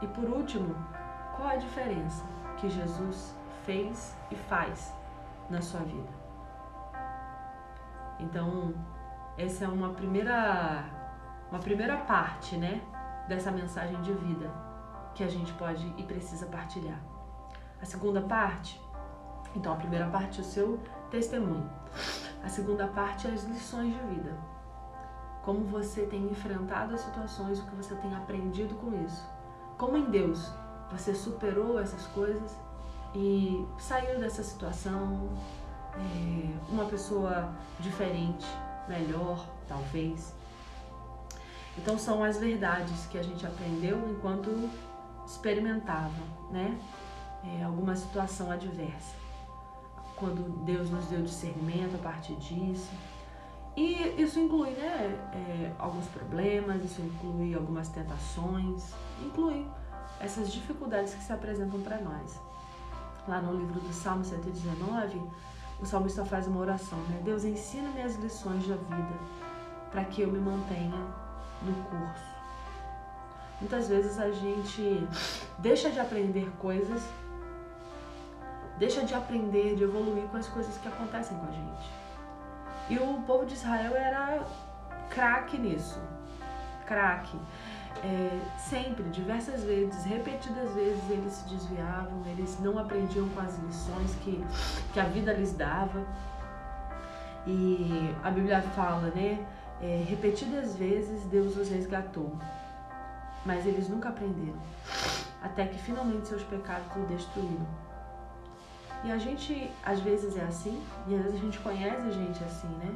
E 0.00 0.06
por 0.06 0.24
último, 0.24 0.74
qual 1.36 1.48
a 1.48 1.56
diferença 1.56 2.24
que 2.56 2.70
Jesus 2.70 3.34
fez 3.64 4.16
e 4.30 4.36
faz 4.36 4.94
na 5.50 5.60
sua 5.60 5.80
vida? 5.80 6.08
Então, 8.18 8.72
essa 9.36 9.64
é 9.64 9.68
uma 9.68 9.90
primeira 9.90 10.84
uma 11.50 11.60
primeira 11.60 11.96
parte, 11.98 12.56
né, 12.56 12.82
dessa 13.28 13.52
mensagem 13.52 14.00
de 14.00 14.12
vida 14.12 14.50
que 15.14 15.22
a 15.22 15.28
gente 15.28 15.52
pode 15.54 15.86
e 15.96 16.02
precisa 16.02 16.46
partilhar. 16.46 16.98
A 17.86 17.88
segunda 17.88 18.20
parte 18.20 18.84
então, 19.56 19.72
a 19.72 19.76
primeira 19.76 20.06
parte 20.08 20.38
é 20.38 20.42
o 20.42 20.44
seu 20.44 20.78
testemunho. 21.10 21.68
A 22.44 22.48
segunda 22.48 22.86
parte 22.86 23.26
é 23.26 23.30
as 23.30 23.44
lições 23.44 23.94
de 23.94 24.14
vida. 24.14 24.36
Como 25.42 25.64
você 25.64 26.02
tem 26.02 26.24
enfrentado 26.26 26.94
as 26.94 27.00
situações, 27.00 27.58
o 27.58 27.64
que 27.64 27.74
você 27.74 27.94
tem 27.96 28.14
aprendido 28.14 28.74
com 28.74 29.02
isso. 29.02 29.26
Como 29.78 29.96
em 29.96 30.10
Deus 30.10 30.52
você 30.92 31.14
superou 31.14 31.80
essas 31.80 32.06
coisas 32.08 32.56
e 33.14 33.66
saiu 33.78 34.20
dessa 34.20 34.42
situação 34.42 35.30
é, 35.94 36.70
uma 36.70 36.84
pessoa 36.84 37.50
diferente, 37.80 38.46
melhor, 38.86 39.42
talvez. 39.66 40.34
Então 41.78 41.98
são 41.98 42.22
as 42.22 42.36
verdades 42.36 43.06
que 43.06 43.16
a 43.16 43.22
gente 43.22 43.46
aprendeu 43.46 44.10
enquanto 44.10 44.68
experimentava, 45.26 46.12
né? 46.50 46.78
É, 47.46 47.64
alguma 47.64 47.94
situação 47.94 48.50
adversa 48.50 49.14
quando 50.16 50.64
Deus 50.64 50.90
nos 50.90 51.06
deu 51.06 51.22
discernimento 51.22 51.94
a 51.94 51.98
partir 51.98 52.34
disso. 52.36 52.90
E 53.76 54.14
isso 54.20 54.40
inclui 54.40 54.70
né, 54.70 55.18
é, 55.34 55.72
alguns 55.78 56.06
problemas, 56.06 56.82
isso 56.82 57.02
inclui 57.02 57.54
algumas 57.54 57.88
tentações, 57.90 58.94
inclui 59.22 59.66
essas 60.18 60.50
dificuldades 60.50 61.14
que 61.14 61.22
se 61.22 61.32
apresentam 61.32 61.80
para 61.82 62.00
nós. 62.00 62.40
Lá 63.28 63.42
no 63.42 63.58
livro 63.58 63.78
do 63.80 63.92
Salmo 63.92 64.24
119, 64.24 65.20
o 65.78 65.84
salmista 65.84 66.24
faz 66.24 66.46
uma 66.46 66.60
oração, 66.60 66.98
né? 67.10 67.20
Deus 67.22 67.44
ensina-me 67.44 68.00
as 68.00 68.16
lições 68.16 68.66
da 68.66 68.76
vida 68.76 69.18
para 69.90 70.04
que 70.04 70.22
eu 70.22 70.32
me 70.32 70.38
mantenha 70.38 70.96
no 71.62 71.74
curso. 71.84 72.24
Muitas 73.60 73.88
vezes 73.88 74.18
a 74.18 74.30
gente 74.30 75.06
deixa 75.58 75.90
de 75.90 76.00
aprender 76.00 76.50
coisas 76.58 77.02
deixa 78.78 79.04
de 79.04 79.14
aprender, 79.14 79.74
de 79.76 79.84
evoluir 79.84 80.24
com 80.24 80.36
as 80.36 80.48
coisas 80.48 80.76
que 80.78 80.88
acontecem 80.88 81.36
com 81.38 81.46
a 81.46 81.52
gente. 81.52 81.90
E 82.88 82.98
o 82.98 83.22
povo 83.22 83.44
de 83.44 83.54
Israel 83.54 83.96
era 83.96 84.44
craque 85.10 85.58
nisso, 85.58 86.00
craque. 86.86 87.38
É, 88.04 88.40
sempre, 88.58 89.04
diversas 89.04 89.64
vezes, 89.64 90.04
repetidas 90.04 90.70
vezes, 90.74 91.10
eles 91.10 91.32
se 91.32 91.48
desviavam, 91.48 92.22
eles 92.26 92.58
não 92.60 92.78
aprendiam 92.78 93.28
com 93.30 93.40
as 93.40 93.58
lições 93.58 94.14
que, 94.22 94.44
que 94.92 95.00
a 95.00 95.04
vida 95.04 95.32
lhes 95.32 95.52
dava. 95.54 96.04
E 97.46 98.14
a 98.22 98.30
Bíblia 98.30 98.60
fala, 98.60 99.10
né? 99.14 99.44
É, 99.80 100.04
repetidas 100.08 100.76
vezes 100.76 101.24
Deus 101.24 101.56
os 101.56 101.68
resgatou, 101.68 102.32
mas 103.44 103.66
eles 103.66 103.88
nunca 103.88 104.08
aprenderam, 104.08 104.58
até 105.42 105.66
que 105.66 105.78
finalmente 105.78 106.28
seus 106.28 106.42
pecados 106.42 106.86
o 106.96 107.00
destruíram. 107.00 107.66
E 109.06 109.12
a 109.12 109.18
gente, 109.18 109.70
às 109.84 110.00
vezes, 110.00 110.36
é 110.36 110.42
assim, 110.42 110.82
e 111.06 111.14
às 111.14 111.22
vezes 111.22 111.38
a 111.38 111.44
gente 111.44 111.58
conhece 111.60 112.10
gente 112.10 112.42
assim, 112.42 112.68
né? 112.78 112.92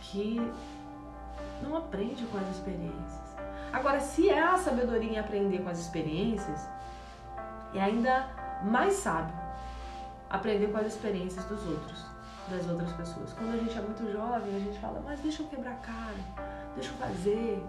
Que 0.00 0.40
não 1.60 1.76
aprende 1.76 2.24
com 2.26 2.38
as 2.38 2.48
experiências. 2.48 3.36
Agora, 3.72 3.98
se 3.98 4.30
é 4.30 4.40
a 4.40 4.56
sabedoria 4.56 5.10
em 5.10 5.18
aprender 5.18 5.58
com 5.58 5.68
as 5.68 5.80
experiências, 5.80 6.68
é 7.74 7.80
ainda 7.80 8.28
mais 8.62 8.94
sábio 8.94 9.34
aprender 10.30 10.68
com 10.68 10.78
as 10.78 10.86
experiências 10.86 11.44
dos 11.46 11.66
outros, 11.66 12.04
das 12.48 12.68
outras 12.68 12.92
pessoas. 12.92 13.32
Quando 13.32 13.54
a 13.54 13.56
gente 13.56 13.76
é 13.76 13.80
muito 13.80 14.12
jovem, 14.12 14.54
a 14.54 14.60
gente 14.60 14.78
fala, 14.78 15.02
mas 15.04 15.18
deixa 15.20 15.42
eu 15.42 15.48
quebrar 15.48 15.72
a 15.72 15.76
cara, 15.76 16.52
deixa 16.74 16.90
eu 16.90 16.96
fazer, 16.96 17.62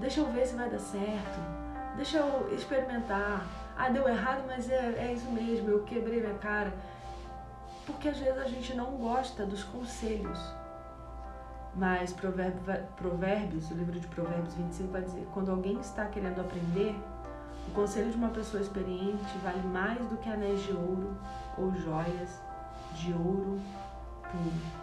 deixa 0.00 0.20
eu 0.20 0.26
ver 0.26 0.46
se 0.46 0.56
vai 0.56 0.68
dar 0.68 0.80
certo, 0.80 1.38
deixa 1.96 2.18
eu 2.18 2.52
experimentar. 2.52 3.46
Ah, 3.76 3.88
deu 3.88 4.06
errado, 4.08 4.44
mas 4.46 4.70
é, 4.70 4.94
é 4.98 5.12
isso 5.12 5.30
mesmo, 5.30 5.70
eu 5.70 5.82
quebrei 5.84 6.11
cara. 6.42 6.72
Porque 7.86 8.08
às 8.08 8.18
vezes 8.18 8.38
a 8.38 8.48
gente 8.48 8.74
não 8.74 8.96
gosta 8.96 9.46
dos 9.46 9.62
conselhos. 9.64 10.38
Mas 11.74 12.12
Provérbios, 12.12 13.70
o 13.70 13.74
livro 13.74 13.98
de 13.98 14.06
Provérbios 14.08 14.54
25 14.54 14.92
vai 14.92 15.02
dizer: 15.02 15.26
quando 15.32 15.50
alguém 15.50 15.80
está 15.80 16.04
querendo 16.06 16.40
aprender, 16.40 16.94
o 17.68 17.70
conselho 17.70 18.10
de 18.10 18.16
uma 18.16 18.28
pessoa 18.28 18.62
experiente 18.62 19.38
vale 19.42 19.62
mais 19.68 19.98
do 20.08 20.16
que 20.18 20.28
anéis 20.28 20.62
de 20.64 20.72
ouro 20.72 21.16
ou 21.56 21.72
joias 21.74 22.42
de 22.94 23.12
ouro 23.12 23.58
puro. 24.30 24.82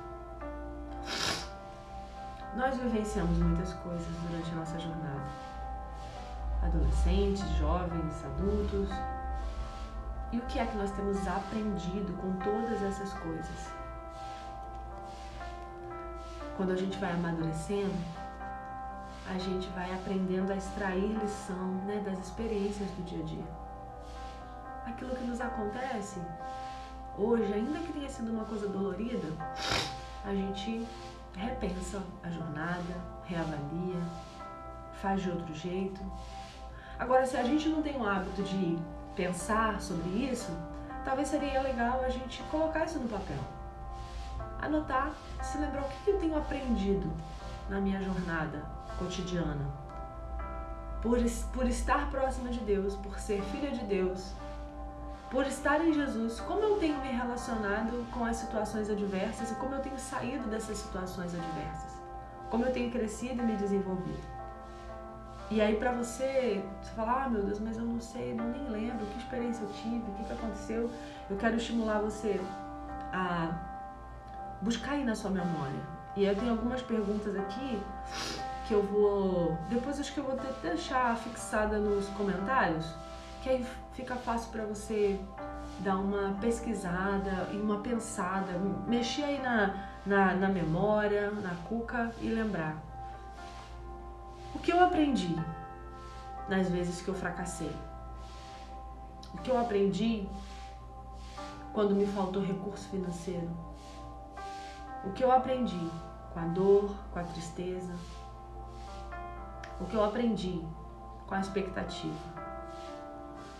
Nós 2.55 2.75
vivenciamos 2.77 3.37
muitas 3.37 3.71
coisas 3.73 4.07
durante 4.27 4.51
a 4.51 4.55
nossa 4.55 4.79
jornada 4.79 5.49
adolescentes, 6.63 7.47
jovens, 7.57 8.25
adultos. 8.25 8.89
E 10.31 10.37
o 10.37 10.41
que 10.41 10.59
é 10.59 10.65
que 10.65 10.77
nós 10.77 10.91
temos 10.91 11.27
aprendido 11.27 12.13
com 12.21 12.33
todas 12.33 12.81
essas 12.83 13.11
coisas? 13.13 13.71
Quando 16.55 16.71
a 16.71 16.75
gente 16.75 16.97
vai 16.99 17.11
amadurecendo, 17.11 17.93
a 19.27 19.37
gente 19.39 19.67
vai 19.69 19.91
aprendendo 19.93 20.51
a 20.51 20.55
extrair 20.55 21.17
lição 21.17 21.67
né, 21.85 22.01
das 22.05 22.19
experiências 22.19 22.89
do 22.91 23.03
dia 23.05 23.23
a 23.23 23.25
dia. 23.25 23.43
Aquilo 24.85 25.15
que 25.15 25.23
nos 25.23 25.41
acontece 25.41 26.19
hoje, 27.17 27.51
ainda 27.53 27.79
que 27.79 27.93
tenha 27.93 28.09
sido 28.09 28.31
uma 28.31 28.45
coisa 28.45 28.67
dolorida, 28.67 29.27
a 30.25 30.33
gente 30.33 30.85
repensa 31.35 32.03
a 32.23 32.29
jornada, 32.29 32.95
reavalia, 33.25 34.01
faz 35.01 35.21
de 35.21 35.31
outro 35.31 35.53
jeito, 35.55 36.01
Agora, 36.99 37.25
se 37.25 37.37
a 37.37 37.43
gente 37.43 37.69
não 37.69 37.81
tem 37.81 37.95
o 37.95 38.05
hábito 38.05 38.43
de 38.43 38.77
pensar 39.15 39.81
sobre 39.81 40.09
isso, 40.09 40.51
talvez 41.03 41.27
seria 41.27 41.61
legal 41.61 42.01
a 42.03 42.09
gente 42.09 42.41
colocar 42.43 42.85
isso 42.85 42.99
no 42.99 43.07
papel. 43.07 43.39
Anotar, 44.61 45.11
se 45.41 45.57
lembrar 45.57 45.81
o 45.81 45.89
que 46.03 46.11
eu 46.11 46.19
tenho 46.19 46.37
aprendido 46.37 47.11
na 47.69 47.79
minha 47.79 48.01
jornada 48.01 48.63
cotidiana. 48.97 49.65
Por, 51.01 51.17
por 51.53 51.65
estar 51.65 52.09
próxima 52.11 52.49
de 52.49 52.59
Deus, 52.59 52.95
por 52.95 53.17
ser 53.19 53.41
filha 53.43 53.71
de 53.71 53.85
Deus, 53.85 54.33
por 55.31 55.45
estar 55.45 55.79
em 55.85 55.93
Jesus, 55.93 56.39
como 56.41 56.61
eu 56.61 56.77
tenho 56.77 56.97
me 56.99 57.09
relacionado 57.09 58.05
com 58.11 58.25
as 58.25 58.37
situações 58.37 58.89
adversas 58.89 59.51
e 59.51 59.55
como 59.55 59.75
eu 59.75 59.81
tenho 59.81 59.97
saído 59.99 60.47
dessas 60.47 60.77
situações 60.77 61.33
adversas, 61.33 61.93
como 62.49 62.65
eu 62.65 62.73
tenho 62.73 62.91
crescido 62.91 63.41
e 63.41 63.45
me 63.45 63.55
desenvolvido. 63.55 64.38
E 65.51 65.61
aí 65.61 65.75
para 65.77 65.91
você, 65.93 66.63
você 66.81 66.91
falar, 66.95 67.23
ah 67.25 67.29
meu 67.29 67.41
Deus, 67.41 67.59
mas 67.59 67.75
eu 67.77 67.83
não 67.83 67.99
sei, 67.99 68.35
não 68.35 68.45
nem 68.49 68.69
lembro 68.69 69.05
que 69.07 69.17
experiência 69.17 69.63
eu 69.63 69.69
tive, 69.73 69.97
o 69.97 70.13
que, 70.15 70.23
que 70.25 70.33
aconteceu. 70.33 70.91
Eu 71.27 71.37
quero 71.37 71.55
estimular 71.55 71.99
você 71.99 72.39
a 73.11 73.51
buscar 74.61 74.91
aí 74.91 75.03
na 75.03 75.15
sua 75.15 75.31
memória. 75.31 75.79
E 76.15 76.25
eu 76.25 76.35
tenho 76.35 76.51
algumas 76.51 76.81
perguntas 76.81 77.35
aqui 77.35 77.81
que 78.67 78.73
eu 78.73 78.83
vou. 78.83 79.57
Depois 79.69 79.99
acho 79.99 80.13
que 80.13 80.19
eu 80.19 80.23
vou 80.23 80.37
deixar 80.61 81.17
fixada 81.17 81.79
nos 81.79 82.07
comentários, 82.09 82.85
que 83.41 83.49
aí 83.49 83.65
fica 83.93 84.15
fácil 84.15 84.51
para 84.51 84.65
você 84.65 85.19
dar 85.79 85.95
uma 85.95 86.37
pesquisada 86.39 87.47
e 87.51 87.57
uma 87.57 87.79
pensada, 87.79 88.51
mexer 88.85 89.23
aí 89.23 89.41
na, 89.41 89.87
na, 90.05 90.33
na 90.35 90.49
memória, 90.49 91.31
na 91.31 91.55
cuca 91.67 92.11
e 92.21 92.29
lembrar. 92.29 92.88
O 94.53 94.59
que 94.59 94.71
eu 94.71 94.83
aprendi 94.83 95.35
nas 96.47 96.69
vezes 96.69 97.01
que 97.01 97.07
eu 97.07 97.13
fracassei? 97.13 97.75
O 99.33 99.37
que 99.37 99.51
eu 99.51 99.59
aprendi 99.59 100.27
quando 101.73 101.93
me 101.93 102.05
faltou 102.07 102.43
recurso 102.43 102.89
financeiro? 102.89 103.49
O 105.05 105.11
que 105.11 105.23
eu 105.23 105.31
aprendi 105.31 105.89
com 106.33 106.39
a 106.39 106.45
dor, 106.45 106.91
com 107.13 107.19
a 107.19 107.23
tristeza? 107.23 107.93
O 109.79 109.85
que 109.85 109.95
eu 109.95 110.03
aprendi 110.03 110.61
com 111.27 111.35
a 111.35 111.39
expectativa? 111.39 112.17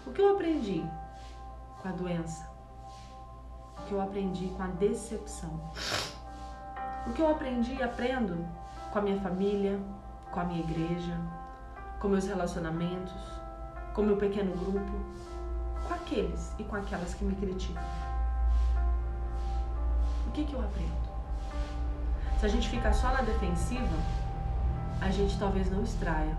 O 0.06 0.12
que 0.12 0.22
eu 0.22 0.34
aprendi 0.34 0.84
com 1.82 1.88
a 1.88 1.92
doença? 1.92 2.50
O 3.78 3.84
que 3.84 3.92
eu 3.94 4.02
aprendi 4.02 4.48
com 4.48 4.64
a 4.64 4.68
decepção? 4.68 5.62
O 7.08 7.14
que 7.14 7.22
eu 7.22 7.30
aprendi 7.30 7.76
e 7.76 7.84
aprendo 7.84 8.46
com 8.92 9.00
a 9.00 9.02
minha 9.02 9.22
família, 9.22 9.80
com 10.32 10.40
a 10.40 10.44
minha 10.44 10.60
igreja, 10.60 11.18
com 12.00 12.08
meus 12.08 12.28
relacionamentos, 12.28 13.14
com 13.94 14.02
meu 14.04 14.18
pequeno 14.18 14.56
grupo, 14.56 14.92
com 15.88 15.94
aqueles 15.94 16.54
e 16.58 16.64
com 16.64 16.76
aquelas 16.76 17.14
que 17.14 17.24
me 17.26 17.36
criticam? 17.36 17.84
O 20.28 20.32
que, 20.32 20.44
que 20.46 20.54
eu 20.54 20.60
aprendo? 20.60 21.10
Se 22.40 22.46
a 22.46 22.50
gente 22.50 22.70
ficar 22.70 22.94
só 22.94 23.12
na 23.12 23.22
defensiva, 23.22 23.98
a 25.02 25.10
gente 25.10 25.38
talvez 25.38 25.70
não 25.72 25.84
extraia 25.84 26.38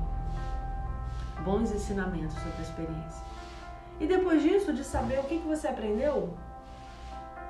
bons 1.44 1.72
ensinamentos 1.72 2.34
sobre 2.34 2.58
a 2.58 2.62
experiência. 2.62 3.24
E 3.98 4.06
depois 4.06 4.42
disso, 4.42 4.72
de 4.72 4.84
saber 4.84 5.18
o 5.18 5.24
que, 5.24 5.38
que 5.38 5.46
você 5.46 5.68
aprendeu, 5.68 6.34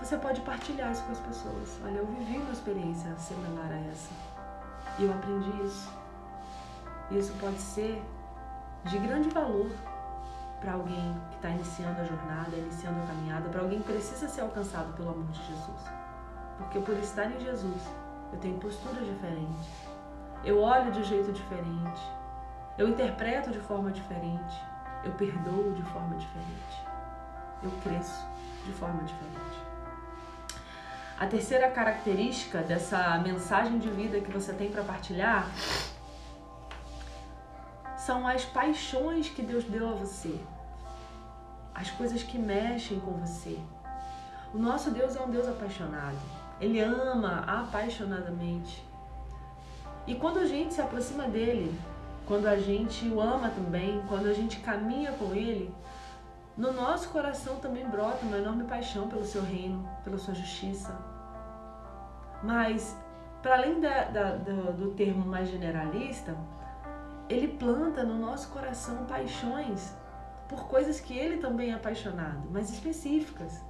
você 0.00 0.16
pode 0.16 0.40
partilhar 0.40 0.90
isso 0.90 1.02
com 1.04 1.12
as 1.12 1.20
pessoas. 1.20 1.78
Olha, 1.84 1.98
eu 1.98 2.06
vivi 2.06 2.38
uma 2.38 2.52
experiência 2.52 3.14
similar 3.18 3.70
a 3.70 3.90
essa. 3.90 4.10
E 4.98 5.04
eu 5.04 5.12
aprendi 5.12 5.50
isso. 5.62 5.99
Isso 7.10 7.32
pode 7.40 7.60
ser 7.60 8.02
de 8.84 8.98
grande 8.98 9.28
valor 9.30 9.70
para 10.60 10.72
alguém 10.72 11.16
que 11.30 11.36
está 11.36 11.48
iniciando 11.48 12.00
a 12.00 12.04
jornada, 12.04 12.56
iniciando 12.56 13.02
a 13.02 13.06
caminhada, 13.06 13.48
para 13.48 13.62
alguém 13.62 13.80
que 13.80 13.92
precisa 13.92 14.28
ser 14.28 14.42
alcançado 14.42 14.92
pelo 14.94 15.10
amor 15.10 15.26
de 15.26 15.38
Jesus. 15.38 15.82
Porque 16.58 16.78
por 16.78 16.96
estar 16.98 17.26
em 17.26 17.40
Jesus, 17.40 17.82
eu 18.32 18.38
tenho 18.38 18.58
postura 18.58 19.02
diferente. 19.02 19.70
Eu 20.44 20.60
olho 20.60 20.92
de 20.92 21.02
jeito 21.04 21.32
diferente. 21.32 22.00
Eu 22.78 22.88
interpreto 22.88 23.50
de 23.50 23.58
forma 23.60 23.90
diferente. 23.90 24.54
Eu 25.02 25.12
perdoo 25.12 25.72
de 25.72 25.82
forma 25.84 26.14
diferente. 26.16 26.84
Eu 27.62 27.70
cresço 27.82 28.26
de 28.66 28.72
forma 28.72 29.02
diferente. 29.02 29.60
A 31.18 31.26
terceira 31.26 31.70
característica 31.70 32.62
dessa 32.62 33.18
mensagem 33.18 33.78
de 33.78 33.90
vida 33.90 34.20
que 34.20 34.30
você 34.30 34.52
tem 34.52 34.70
para 34.70 34.82
partilhar 34.82 35.46
são 38.06 38.26
as 38.26 38.46
paixões 38.46 39.28
que 39.28 39.42
Deus 39.42 39.64
deu 39.64 39.86
a 39.86 39.92
você, 39.92 40.40
as 41.74 41.90
coisas 41.90 42.22
que 42.22 42.38
mexem 42.38 42.98
com 42.98 43.12
você. 43.12 43.58
O 44.54 44.58
nosso 44.58 44.90
Deus 44.90 45.16
é 45.16 45.20
um 45.20 45.30
Deus 45.30 45.46
apaixonado, 45.46 46.16
ele 46.58 46.80
ama 46.80 47.40
apaixonadamente. 47.40 48.82
E 50.06 50.14
quando 50.14 50.38
a 50.38 50.46
gente 50.46 50.72
se 50.72 50.80
aproxima 50.80 51.24
dele, 51.28 51.78
quando 52.26 52.46
a 52.46 52.56
gente 52.56 53.06
o 53.06 53.20
ama 53.20 53.50
também, 53.50 54.02
quando 54.08 54.28
a 54.28 54.32
gente 54.32 54.60
caminha 54.60 55.12
com 55.12 55.34
ele, 55.34 55.72
no 56.56 56.72
nosso 56.72 57.10
coração 57.10 57.56
também 57.56 57.86
brota 57.86 58.24
uma 58.24 58.38
enorme 58.38 58.64
paixão 58.64 59.08
pelo 59.08 59.26
seu 59.26 59.42
reino, 59.42 59.86
pela 60.02 60.16
sua 60.16 60.34
justiça. 60.34 60.98
Mas, 62.42 62.96
para 63.42 63.56
além 63.56 63.78
da, 63.78 64.04
da, 64.04 64.36
do, 64.36 64.72
do 64.72 64.90
termo 64.92 65.26
mais 65.26 65.50
generalista, 65.50 66.34
ele 67.30 67.48
planta 67.48 68.02
no 68.02 68.18
nosso 68.18 68.50
coração 68.50 69.06
paixões 69.06 69.94
por 70.48 70.66
coisas 70.66 71.00
que 71.00 71.16
ele 71.16 71.36
também 71.36 71.70
é 71.70 71.74
apaixonado, 71.74 72.48
mas 72.50 72.70
específicas. 72.70 73.64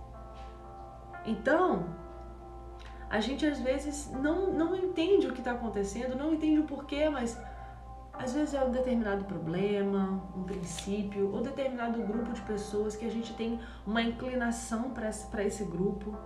Então, 1.26 1.85
a 3.11 3.21
gente 3.21 3.45
às 3.45 3.61
vezes 3.61 4.11
não, 4.11 4.50
não 4.50 4.75
entende 4.75 5.26
o 5.26 5.33
que 5.33 5.40
está 5.40 5.52
acontecendo, 5.52 6.17
não 6.17 6.33
entende 6.33 6.61
o 6.61 6.64
porquê, 6.64 7.11
mas 7.11 7.38
às 8.14 8.33
vezes 8.33 8.55
é 8.55 8.64
um 8.64 8.71
determinado 8.71 9.25
problema, 9.25 10.23
um 10.35 10.43
princípio, 10.43 11.31
ou 11.31 11.43
determinado 11.43 12.02
grupo 12.02 12.33
de 12.33 12.40
pessoas 12.43 12.97
que 12.97 13.05
a 13.05 13.11
gente 13.11 13.35
tem 13.35 13.61
uma 13.87 14.00
inclinação 14.00 14.90
para 14.90 15.09
esse, 15.11 15.26
esse 15.43 15.64
grupo. 15.64 16.17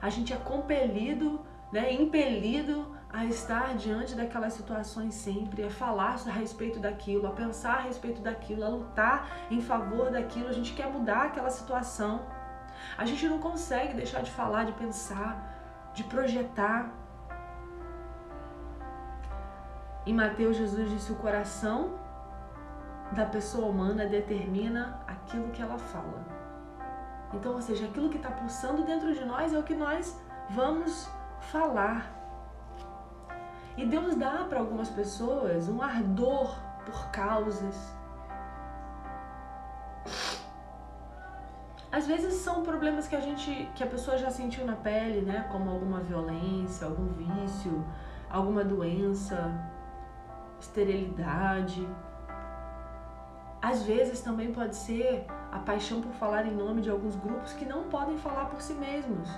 A 0.00 0.08
gente 0.10 0.32
é 0.32 0.36
compelido, 0.36 1.40
né, 1.72 1.92
impelido 1.92 2.97
a 3.10 3.24
estar 3.24 3.74
diante 3.74 4.14
daquelas 4.14 4.52
situações 4.52 5.14
sempre, 5.14 5.64
a 5.64 5.70
falar 5.70 6.16
a 6.26 6.30
respeito 6.30 6.78
daquilo, 6.78 7.26
a 7.26 7.30
pensar 7.30 7.78
a 7.78 7.80
respeito 7.80 8.20
daquilo, 8.20 8.64
a 8.64 8.68
lutar 8.68 9.28
em 9.50 9.60
favor 9.60 10.10
daquilo. 10.10 10.48
A 10.48 10.52
gente 10.52 10.74
quer 10.74 10.90
mudar 10.90 11.26
aquela 11.26 11.50
situação. 11.50 12.20
A 12.96 13.06
gente 13.06 13.26
não 13.28 13.38
consegue 13.38 13.94
deixar 13.94 14.22
de 14.22 14.30
falar, 14.30 14.64
de 14.64 14.72
pensar, 14.72 15.90
de 15.94 16.04
projetar. 16.04 16.90
Em 20.04 20.14
Mateus, 20.14 20.56
Jesus 20.56 20.90
disse: 20.90 21.10
o 21.10 21.16
coração 21.16 21.98
da 23.12 23.24
pessoa 23.24 23.68
humana 23.68 24.06
determina 24.06 25.00
aquilo 25.06 25.50
que 25.50 25.62
ela 25.62 25.78
fala. 25.78 26.24
Então, 27.32 27.54
ou 27.54 27.62
seja, 27.62 27.86
aquilo 27.86 28.08
que 28.10 28.16
está 28.16 28.30
pulsando 28.30 28.84
dentro 28.84 29.12
de 29.14 29.24
nós 29.24 29.52
é 29.52 29.58
o 29.58 29.62
que 29.62 29.74
nós 29.74 30.18
vamos 30.50 31.10
falar. 31.40 32.17
E 33.78 33.86
Deus 33.86 34.16
dá 34.16 34.44
para 34.48 34.58
algumas 34.58 34.90
pessoas 34.90 35.68
um 35.68 35.80
ardor 35.80 36.58
por 36.84 37.10
causas. 37.12 37.94
Às 41.92 42.04
vezes 42.08 42.34
são 42.34 42.64
problemas 42.64 43.06
que 43.06 43.14
a 43.14 43.20
gente, 43.20 43.70
que 43.76 43.84
a 43.84 43.86
pessoa 43.86 44.18
já 44.18 44.30
sentiu 44.30 44.66
na 44.66 44.74
pele, 44.74 45.20
né, 45.20 45.48
como 45.52 45.70
alguma 45.70 46.00
violência, 46.00 46.88
algum 46.88 47.06
vício, 47.12 47.86
alguma 48.28 48.64
doença, 48.64 49.54
esterilidade. 50.58 51.88
Às 53.62 53.84
vezes 53.84 54.20
também 54.20 54.52
pode 54.52 54.74
ser 54.74 55.24
a 55.52 55.60
paixão 55.60 56.00
por 56.00 56.12
falar 56.14 56.46
em 56.46 56.54
nome 56.54 56.82
de 56.82 56.90
alguns 56.90 57.14
grupos 57.14 57.52
que 57.52 57.64
não 57.64 57.84
podem 57.84 58.18
falar 58.18 58.46
por 58.46 58.60
si 58.60 58.74
mesmos. 58.74 59.28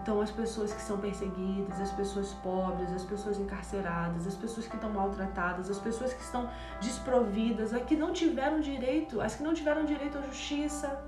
Então, 0.00 0.18
as 0.18 0.30
pessoas 0.30 0.72
que 0.72 0.80
são 0.80 0.98
perseguidas, 0.98 1.78
as 1.78 1.92
pessoas 1.92 2.32
pobres, 2.42 2.90
as 2.90 3.04
pessoas 3.04 3.38
encarceradas, 3.38 4.26
as 4.26 4.34
pessoas 4.34 4.66
que 4.66 4.74
estão 4.74 4.90
maltratadas, 4.90 5.70
as 5.70 5.78
pessoas 5.78 6.14
que 6.14 6.22
estão 6.22 6.48
desprovidas, 6.80 7.74
as 7.74 7.82
que 7.82 7.94
não 7.94 8.10
tiveram 8.10 8.60
direito, 8.60 9.20
as 9.20 9.34
que 9.34 9.42
não 9.42 9.52
tiveram 9.52 9.84
direito 9.84 10.16
à 10.16 10.22
justiça. 10.22 11.04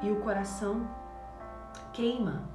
E 0.00 0.10
o 0.12 0.20
coração 0.20 0.88
queima. 1.92 2.48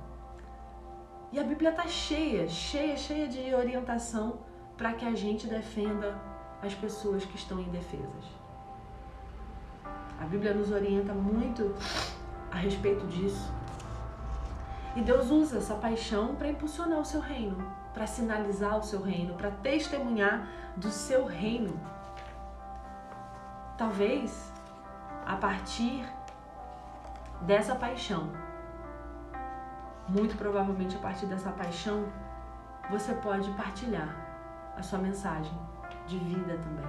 E 1.34 1.38
a 1.38 1.44
Bíblia 1.44 1.72
está 1.72 1.86
cheia, 1.86 2.48
cheia, 2.48 2.96
cheia 2.96 3.28
de 3.28 3.54
orientação 3.54 4.40
para 4.78 4.94
que 4.94 5.06
a 5.06 5.14
gente 5.14 5.46
defenda 5.46 6.18
as 6.64 6.74
pessoas 6.74 7.26
que 7.26 7.36
estão 7.36 7.60
indefesas. 7.60 8.26
A 10.22 10.24
Bíblia 10.24 10.54
nos 10.54 10.72
orienta 10.72 11.14
muito 11.14 11.76
a 12.50 12.56
respeito 12.56 13.06
disso. 13.08 13.54
E 14.96 15.02
Deus 15.02 15.30
usa 15.30 15.58
essa 15.58 15.76
paixão 15.76 16.36
para 16.36 16.48
impulsionar 16.48 17.00
o 17.00 17.06
seu 17.06 17.20
reino, 17.20 17.70
para 17.94 18.08
sinalizar 18.08 18.78
o 18.78 18.84
seu 18.84 19.02
reino, 19.02 19.36
para 19.36 19.52
testemunhar 19.52 20.48
do 20.78 20.90
seu 20.90 21.26
reino. 21.26 21.78
Talvez 23.78 24.54
a 25.26 25.36
partir 25.36 26.08
dessa 27.42 27.76
paixão, 27.76 28.30
muito 30.08 30.38
provavelmente 30.38 30.96
a 30.96 31.00
partir 31.00 31.26
dessa 31.26 31.52
paixão, 31.52 32.06
você 32.90 33.14
pode 33.16 33.52
partilhar 33.52 34.16
a 34.78 34.82
sua 34.82 35.00
mensagem 35.00 35.58
de 36.08 36.18
vida 36.20 36.58
também. 36.58 36.86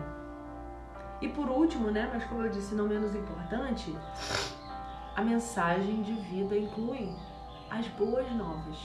E 1.21 1.29
por 1.29 1.49
último, 1.49 1.91
né, 1.91 2.09
mas 2.13 2.25
como 2.25 2.43
eu 2.43 2.51
disse, 2.51 2.75
não 2.75 2.87
menos 2.87 3.15
importante, 3.15 3.97
a 5.17 5.23
mensagem 5.23 6.03
de 6.03 6.13
vida 6.13 6.57
inclui 6.57 7.13
as 7.71 7.87
boas 7.89 8.31
novas. 8.33 8.79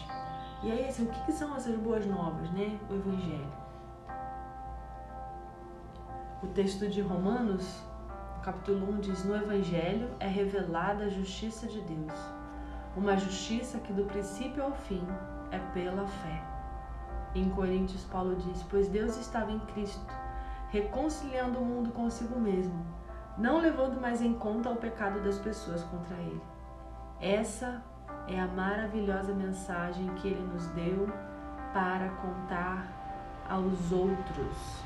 E 0.63 0.72
aí, 0.72 0.88
assim, 0.88 1.06
o 1.06 1.10
que, 1.10 1.32
são 1.32 1.56
essas 1.56 1.76
boas 1.78 2.06
novas, 2.06 2.50
né? 2.52 2.80
O 2.89 2.94
Evangelho. 2.94 3.52
O 6.44 6.48
texto 6.48 6.88
de 6.88 7.02
Romanos, 7.02 7.82
capítulo 8.44 8.91
1, 8.94 9.00
diz: 9.00 9.26
No 9.26 9.36
Evangelho 9.36 10.10
é 10.20 10.28
revelada 10.28 11.06
a 11.06 11.10
justiça 11.10 11.67
de 11.67 11.82
Deus, 11.82 12.13
uma 12.96 13.17
justiça 13.17 13.80
que 13.80 13.94
do 13.94 14.06
princípio 14.06 14.63
ao 14.63 14.72
fim 14.72 15.06
é 15.52 15.60
pela 15.74 16.08
fé. 16.08 16.44
Em 17.34 17.50
Coríntios, 17.50 18.04
Paulo 18.06 18.36
diz: 18.36 18.63
Pois 18.70 18.88
Deus 18.88 19.17
estava 19.17 19.52
em 19.52 19.60
Cristo, 19.60 20.06
reconciliando 20.70 21.60
o 21.60 21.65
mundo 21.65 21.91
consigo 21.91 22.39
mesmo, 22.39 22.86
não 23.38 23.60
levando 23.60 24.00
mais 24.00 24.22
em 24.22 24.34
conta 24.34 24.70
o 24.70 24.76
pecado 24.76 25.22
das 25.22 25.38
pessoas 25.38 25.84
contra 25.84 26.17
ele. 26.17 26.41
Essa 27.20 27.84
é 28.28 28.39
a 28.39 28.47
maravilhosa 28.47 29.34
mensagem 29.34 30.08
que 30.15 30.30
ele 30.30 30.47
nos 30.54 30.67
deu 30.67 31.08
para 31.74 32.10
contar 32.21 32.86
aos 33.50 33.91
outros. 33.91 34.84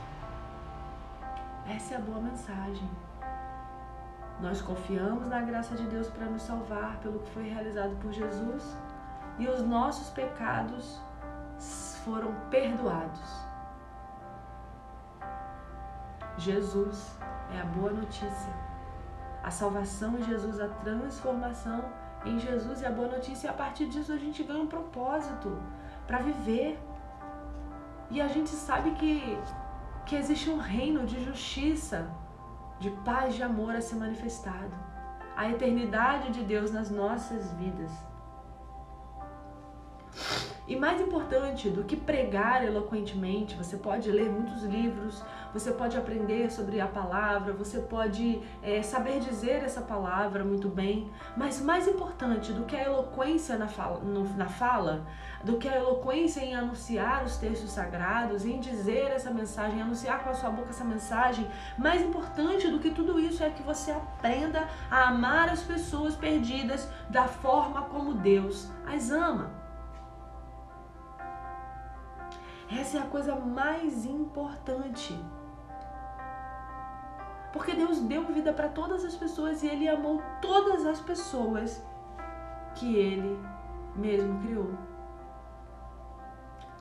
Essa 1.68 1.96
é 1.96 1.98
a 1.98 2.02
boa 2.02 2.20
mensagem. 2.20 2.90
Nós 4.40 4.62
confiamos 4.62 5.28
na 5.28 5.42
graça 5.42 5.76
de 5.76 5.84
Deus 5.88 6.08
para 6.10 6.26
nos 6.26 6.42
salvar 6.42 6.98
pelo 6.98 7.20
que 7.20 7.30
foi 7.32 7.48
realizado 7.48 7.96
por 8.02 8.12
Jesus 8.12 8.78
e 9.40 9.48
os 9.48 9.62
nossos 9.62 10.10
pecados 10.10 11.00
foram 12.04 12.34
perdoados. 12.50 13.46
Jesus 16.38 17.18
é 17.54 17.62
a 17.62 17.66
boa 17.66 17.92
notícia. 17.92 18.54
A 19.42 19.50
salvação 19.50 20.18
em 20.18 20.24
Jesus, 20.24 20.60
a 20.60 20.68
transformação 20.68 21.84
em 22.26 22.40
Jesus 22.40 22.82
e 22.82 22.86
a 22.86 22.92
boa 22.92 23.08
notícia, 23.08 23.48
e 23.48 23.50
a 23.50 23.54
partir 23.54 23.86
disso 23.88 24.12
a 24.12 24.18
gente 24.18 24.44
ganha 24.44 24.62
um 24.62 24.68
propósito 24.68 25.58
para 26.08 26.20
viver. 26.20 26.80
E 28.10 28.22
a 28.22 28.28
gente 28.28 28.50
sabe 28.50 28.92
que, 28.92 29.38
que 30.06 30.16
existe 30.16 30.50
um 30.50 30.58
reino 30.58 31.06
de 31.06 31.24
justiça, 31.24 32.08
de 32.80 32.90
paz, 33.04 33.36
de 33.36 33.44
amor 33.44 33.76
a 33.76 33.82
ser 33.82 33.96
manifestado. 33.96 34.74
A 35.36 35.50
eternidade 35.50 36.32
de 36.32 36.44
Deus 36.44 36.72
nas 36.72 36.90
nossas 36.90 37.52
vidas. 37.54 37.92
E 40.68 40.76
mais 40.76 41.00
importante 41.00 41.70
do 41.70 41.84
que 41.84 41.96
pregar 41.96 42.66
eloquentemente, 42.66 43.56
você 43.56 43.78
pode 43.78 44.10
ler 44.10 44.32
muitos 44.32 44.64
livros, 44.64 45.24
você 45.54 45.72
pode 45.72 45.96
aprender 45.96 46.52
sobre 46.52 46.82
a 46.82 46.88
palavra, 46.88 47.54
você 47.54 47.82
pode 47.82 48.42
é, 48.64 48.82
saber 48.82 49.20
dizer 49.20 49.64
essa 49.64 49.80
palavra 49.80 50.44
muito 50.44 50.68
bem, 50.68 51.12
mas 51.38 51.62
mais 51.62 51.88
importante 51.88 52.52
do 52.52 52.64
que 52.64 52.76
a 52.76 52.84
eloquência 52.84 53.56
na 53.60 53.68
fala, 53.68 54.00
no, 54.00 54.24
na 54.36 54.48
fala, 54.48 55.06
do 55.44 55.58
que 55.60 55.70
a 55.70 55.76
eloquência 55.76 56.42
em 56.42 56.56
anunciar 56.56 57.24
os 57.24 57.38
textos 57.38 57.70
sagrados, 57.70 58.44
em 58.44 58.60
dizer 58.60 59.12
essa 59.12 59.30
mensagem, 59.30 59.78
em 59.78 59.82
anunciar 59.84 60.24
com 60.24 60.32
a 60.32 60.34
sua 60.34 60.50
boca 60.50 60.72
essa 60.72 60.84
mensagem, 60.84 61.48
mais 61.78 62.02
importante 62.02 62.72
do 62.72 62.80
que 62.80 62.90
tudo 62.90 63.20
isso 63.20 63.44
é 63.44 63.52
que 63.52 63.62
você 63.62 63.92
aprenda 63.92 64.68
a 64.90 65.10
amar 65.10 65.48
as 65.48 65.62
pessoas 65.62 66.16
perdidas 66.16 66.90
da 67.08 67.28
forma 67.28 67.84
como 67.84 68.16
Deus 68.16 68.68
as 68.88 69.12
ama. 69.12 69.65
Essa 72.70 72.98
é 72.98 73.02
a 73.02 73.06
coisa 73.06 73.36
mais 73.36 74.06
importante. 74.06 75.20
Porque 77.54 77.74
Deus 77.74 78.00
deu 78.02 78.26
vida 78.26 78.52
para 78.52 78.70
todas 78.70 79.06
as 79.06 79.16
pessoas 79.16 79.64
e 79.64 79.68
Ele 79.68 79.88
amou 79.88 80.22
todas 80.42 80.86
as 80.86 81.00
pessoas 81.00 81.82
que 82.74 82.96
Ele 82.98 83.40
mesmo 83.96 84.40
criou. 84.42 84.72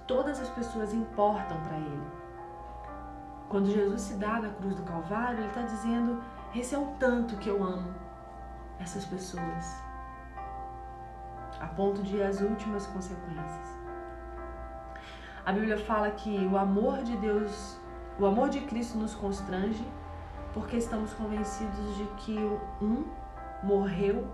Todas 0.06 0.40
as 0.40 0.48
pessoas 0.50 0.92
importam 0.92 1.60
para 1.62 1.76
Ele. 1.76 2.02
Quando 3.48 3.70
Jesus 3.70 4.00
se 4.00 4.14
dá 4.14 4.40
na 4.40 4.50
cruz 4.50 4.74
do 4.74 4.82
Calvário, 4.82 5.38
Ele 5.38 5.48
está 5.48 5.62
dizendo: 5.62 6.22
Esse 6.54 6.74
é 6.74 6.78
o 6.78 6.86
tanto 6.98 7.36
que 7.36 7.48
eu 7.48 7.62
amo 7.62 7.94
essas 8.80 9.04
pessoas, 9.04 9.80
a 11.60 11.66
ponto 11.68 12.02
de 12.02 12.16
ir 12.16 12.22
às 12.22 12.40
últimas 12.40 12.86
consequências. 12.88 13.83
A 15.46 15.52
Bíblia 15.52 15.76
fala 15.76 16.10
que 16.10 16.38
o 16.46 16.56
amor 16.56 17.02
de 17.02 17.16
Deus, 17.18 17.78
o 18.18 18.24
amor 18.24 18.48
de 18.48 18.62
Cristo 18.62 18.96
nos 18.96 19.14
constrange, 19.14 19.86
porque 20.54 20.78
estamos 20.78 21.12
convencidos 21.12 21.96
de 21.96 22.06
que 22.16 22.38
um 22.80 23.04
morreu 23.62 24.26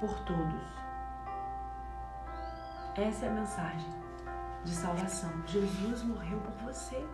por 0.00 0.18
todos. 0.24 0.62
Essa 2.96 3.26
é 3.26 3.28
a 3.28 3.32
mensagem 3.32 3.90
de 4.64 4.74
salvação. 4.74 5.30
Jesus 5.46 6.02
morreu 6.02 6.40
por 6.40 6.54
você. 6.64 7.04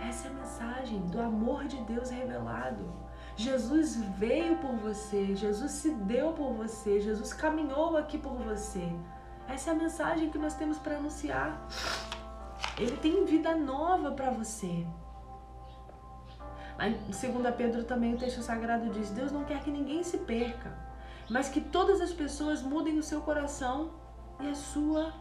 Essa 0.00 0.28
é 0.28 0.30
a 0.30 0.34
mensagem 0.34 1.00
do 1.06 1.20
amor 1.20 1.64
de 1.64 1.78
Deus 1.84 2.10
revelado. 2.10 2.92
Jesus 3.36 3.96
veio 3.96 4.58
por 4.58 4.72
você, 4.76 5.34
Jesus 5.34 5.72
se 5.72 5.92
deu 5.94 6.32
por 6.32 6.52
você, 6.52 7.00
Jesus 7.00 7.32
caminhou 7.32 7.96
aqui 7.96 8.18
por 8.18 8.34
você. 8.34 8.92
Essa 9.48 9.70
é 9.70 9.72
a 9.72 9.76
mensagem 9.76 10.30
que 10.30 10.38
nós 10.38 10.54
temos 10.54 10.78
para 10.78 10.96
anunciar. 10.96 11.66
Ele 12.78 12.96
tem 12.98 13.24
vida 13.24 13.56
nova 13.56 14.12
para 14.12 14.30
você. 14.30 14.86
Em 16.80 16.92
2 16.92 17.54
Pedro 17.56 17.82
também 17.82 18.14
o 18.14 18.18
texto 18.18 18.42
sagrado 18.42 18.90
diz: 18.90 19.10
Deus 19.10 19.32
não 19.32 19.44
quer 19.44 19.60
que 19.62 19.70
ninguém 19.70 20.04
se 20.04 20.18
perca, 20.18 20.72
mas 21.28 21.48
que 21.48 21.60
todas 21.60 22.00
as 22.00 22.12
pessoas 22.12 22.62
mudem 22.62 22.98
o 22.98 23.02
seu 23.02 23.20
coração 23.22 23.90
e 24.38 24.48
a 24.48 24.54
sua 24.54 25.12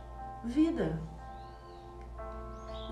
vida. 0.43 1.01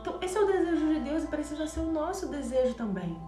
Então, 0.01 0.19
esse 0.21 0.37
é 0.37 0.41
o 0.41 0.47
desejo 0.47 0.87
de 0.93 0.99
Deus 0.99 1.23
e 1.23 1.27
precisa 1.27 1.67
ser 1.67 1.79
o 1.79 1.91
nosso 1.91 2.27
desejo 2.27 2.75
também. 2.75 3.19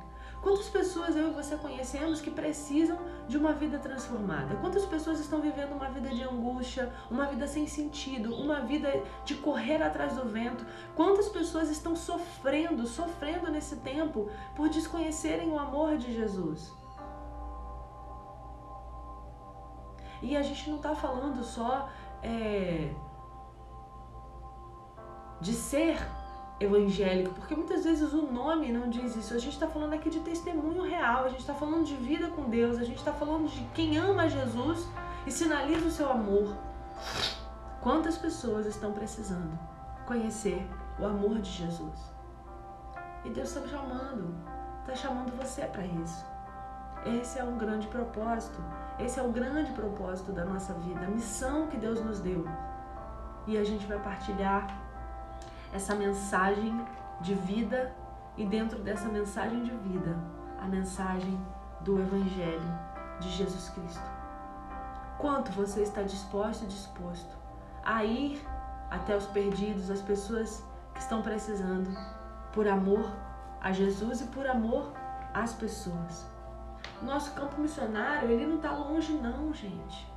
Quantas 0.42 0.70
pessoas 0.70 1.16
eu 1.16 1.30
e 1.30 1.34
você 1.34 1.58
conhecemos 1.58 2.22
que 2.22 2.30
precisam 2.30 2.98
de 3.28 3.38
uma 3.38 3.54
vida 3.54 3.80
transformada? 3.80 4.56
Quantas 4.58 4.86
pessoas 4.86 5.20
estão 5.20 5.42
vivendo 5.42 5.74
uma 5.74 5.90
vida 5.90 6.10
de 6.10 6.24
angústia, 6.24 6.94
uma 7.10 7.26
vida 7.26 7.48
sem 7.48 7.68
sentido, 7.68 8.36
uma 8.36 8.62
vida 8.62 9.04
de 9.26 9.36
correr 9.36 9.82
atrás 9.82 10.16
do 10.16 10.26
vento? 10.26 10.66
Quantas 10.96 11.28
pessoas 11.28 11.70
estão 11.70 11.96
sofrendo, 11.96 12.86
sofrendo 12.88 13.52
nesse 13.52 13.78
tempo 13.78 14.30
por 14.56 14.70
desconhecerem 14.70 15.50
o 15.50 15.60
amor 15.60 15.98
de 15.98 16.14
Jesus? 16.14 16.72
E 20.22 20.36
a 20.36 20.42
gente 20.42 20.70
não 20.70 20.78
está 20.78 20.96
falando 20.96 21.44
só 21.44 21.90
é, 22.24 22.92
de 25.40 25.54
ser 25.54 25.98
evangélico, 26.60 27.34
porque 27.36 27.56
muitas 27.56 27.84
vezes 27.84 28.14
o 28.14 28.24
nome 28.24 28.72
não 28.72 28.90
diz 28.90 29.16
isso. 29.16 29.34
A 29.34 29.38
gente 29.38 29.54
está 29.54 29.68
falando 29.68 29.94
aqui 29.94 30.10
de 30.10 30.20
testemunho 30.20 30.82
real, 30.84 31.26
a 31.26 31.30
gente 31.30 31.42
está 31.42 31.54
falando 31.54 31.86
de 31.86 31.96
vida 31.96 32.28
com 32.30 32.50
Deus, 32.50 32.78
a 32.78 32.84
gente 32.84 32.98
está 32.98 33.14
falando 33.14 33.48
de 33.48 33.62
quem 33.76 33.98
ama 33.98 34.28
Jesus 34.28 34.88
e 35.26 35.32
sinaliza 35.32 35.88
o 35.88 35.92
seu 35.92 36.10
amor. 36.10 36.56
Quantas 37.82 38.18
pessoas 38.18 38.66
estão 38.66 38.92
precisando 38.92 39.58
conhecer 40.06 40.68
o 41.00 41.06
amor 41.06 41.40
de 41.40 41.52
Jesus? 41.52 42.18
E 43.24 43.30
Deus 43.30 43.56
está 43.56 43.68
chamando, 43.68 44.34
está 44.82 44.96
chamando 44.96 45.38
você 45.38 45.62
para 45.66 45.86
isso. 45.86 46.26
Esse 47.06 47.38
é 47.38 47.44
um 47.44 47.58
grande 47.58 47.88
propósito, 47.88 48.60
esse 49.00 49.20
é 49.20 49.24
o 49.24 49.32
grande 49.32 49.72
propósito 49.74 50.32
da 50.32 50.44
nossa 50.44 50.74
vida, 50.74 51.06
a 51.06 51.10
missão 51.10 51.68
que 51.68 51.78
Deus 51.78 52.04
nos 52.04 52.20
deu. 52.20 52.46
E 53.46 53.58
a 53.58 53.64
gente 53.64 53.86
vai 53.86 54.00
partilhar 54.00 54.87
essa 55.74 55.96
mensagem 55.96 56.86
de 57.22 57.34
vida 57.34 57.94
e 58.36 58.46
dentro 58.46 58.80
dessa 58.80 59.08
mensagem 59.08 59.64
de 59.64 59.72
vida, 59.72 60.18
a 60.60 60.68
mensagem 60.68 61.40
do 61.82 62.00
Evangelho 62.00 62.80
de 63.20 63.30
Jesus 63.30 63.70
Cristo. 63.70 64.04
Quanto 65.18 65.52
você 65.52 65.82
está 65.82 66.04
disposto 66.04 66.64
e 66.64 66.68
disposto 66.68 67.36
a 67.84 68.04
ir 68.04 68.42
até 68.90 69.16
os 69.16 69.26
perdidos, 69.28 69.90
as 69.90 70.02
pessoas 70.02 70.64
que 70.94 71.02
estão 71.02 71.22
precisando, 71.22 71.90
por 72.54 72.68
amor 72.68 73.12
a 73.62 73.72
Jesus 73.72 74.22
e 74.22 74.26
por 74.26 74.48
amor 74.48 74.94
às 75.34 75.54
pessoas. 75.54 76.26
Nosso 77.02 77.34
campo 77.34 77.60
missionário, 77.60 78.30
ele 78.30 78.46
não 78.46 78.58
está 78.58 78.72
longe 78.72 79.14
não, 79.14 79.54
gente. 79.54 80.08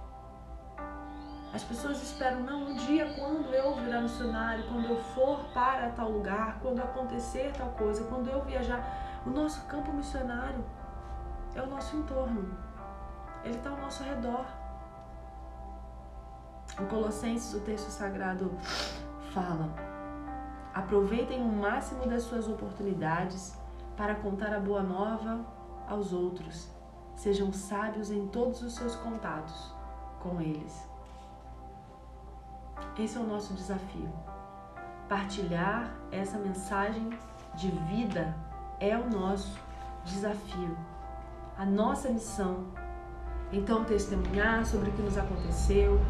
As 1.53 1.65
pessoas 1.65 2.01
esperam, 2.01 2.41
não, 2.41 2.71
um 2.71 2.75
dia 2.75 3.13
quando 3.15 3.53
eu 3.53 3.75
virar 3.75 4.03
missionário, 4.03 4.65
quando 4.69 4.87
eu 4.87 4.97
for 4.97 5.45
para 5.53 5.91
tal 5.91 6.11
lugar, 6.11 6.59
quando 6.63 6.81
acontecer 6.81 7.53
tal 7.57 7.71
coisa, 7.71 8.05
quando 8.05 8.29
eu 8.29 8.45
viajar. 8.45 9.21
O 9.27 9.31
nosso 9.31 9.67
campo 9.67 9.93
missionário 9.93 10.65
é 11.55 11.61
o 11.61 11.67
nosso 11.67 11.97
entorno, 11.97 12.57
ele 13.45 13.57
está 13.57 13.71
ao 13.71 13.77
nosso 13.79 14.03
redor. 14.05 14.47
Em 16.81 16.87
Colossenses, 16.87 17.53
o 17.53 17.61
texto 17.61 17.89
sagrado 17.89 18.57
fala: 19.35 19.69
aproveitem 20.73 21.43
o 21.43 21.53
máximo 21.53 22.07
das 22.07 22.23
suas 22.23 22.49
oportunidades 22.49 23.59
para 23.97 24.15
contar 24.15 24.55
a 24.55 24.61
boa 24.61 24.83
nova 24.83 25.45
aos 25.89 26.13
outros. 26.13 26.71
Sejam 27.17 27.53
sábios 27.53 28.11
em 28.11 28.29
todos 28.29 28.63
os 28.63 28.75
seus 28.75 28.95
contatos 28.97 29.75
com 30.21 30.41
eles. 30.41 30.90
Esse 32.99 33.17
é 33.17 33.21
o 33.21 33.27
nosso 33.27 33.55
desafio. 33.55 34.09
Partilhar 35.09 35.91
essa 36.13 36.39
mensagem 36.39 37.11
de 37.55 37.71
vida 37.71 38.37
é 38.79 38.97
o 38.97 39.09
nosso 39.09 39.59
desafio, 40.05 40.77
a 41.59 41.65
nossa 41.65 42.09
missão. 42.11 42.67
Então, 43.53 43.85
testemunhar 43.85 44.65
sobre 44.65 44.91
o 44.91 44.93
que 44.93 45.03
nos 45.03 45.19
aconteceu, 45.19 46.01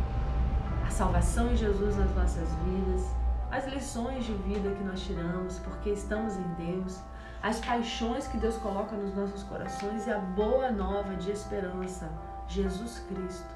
a 0.86 0.90
salvação 0.90 1.50
em 1.50 1.56
Jesus 1.56 1.96
nas 1.96 2.14
nossas 2.14 2.48
vidas, 2.64 3.06
as 3.50 3.66
lições 3.66 4.24
de 4.24 4.34
vida 4.34 4.74
que 4.74 4.84
nós 4.84 5.00
tiramos 5.00 5.58
porque 5.60 5.90
estamos 5.90 6.36
em 6.36 6.54
Deus, 6.54 7.00
as 7.42 7.58
paixões 7.60 8.28
que 8.28 8.36
Deus 8.36 8.56
coloca 8.58 8.94
nos 8.96 9.14
nossos 9.14 9.42
corações 9.44 10.06
e 10.06 10.10
a 10.10 10.18
boa 10.18 10.70
nova 10.70 11.16
de 11.16 11.30
esperança, 11.30 12.10
Jesus 12.46 12.98
Cristo, 13.08 13.54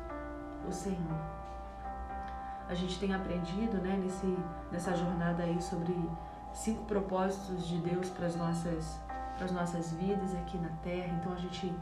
o 0.67 0.73
Senhor 0.73 1.44
a 2.69 2.75
gente 2.75 2.99
tem 2.99 3.15
aprendido 3.15 3.79
né, 3.79 3.97
nesse, 4.03 4.37
nessa 4.73 4.95
jornada 4.97 5.43
aí 5.43 5.61
sobre 5.61 5.95
cinco 6.53 6.85
propósitos 6.85 7.67
de 7.67 7.79
Deus 7.79 8.09
para 8.11 8.27
as 8.27 8.37
nossas, 8.37 9.01
para 9.37 9.45
as 9.45 9.53
nossas 9.53 9.93
vidas 9.93 10.35
aqui 10.35 10.57
na 10.59 10.71
Terra. 10.83 11.15
Então 11.21 11.33
a 11.33 11.37
gente 11.37 11.75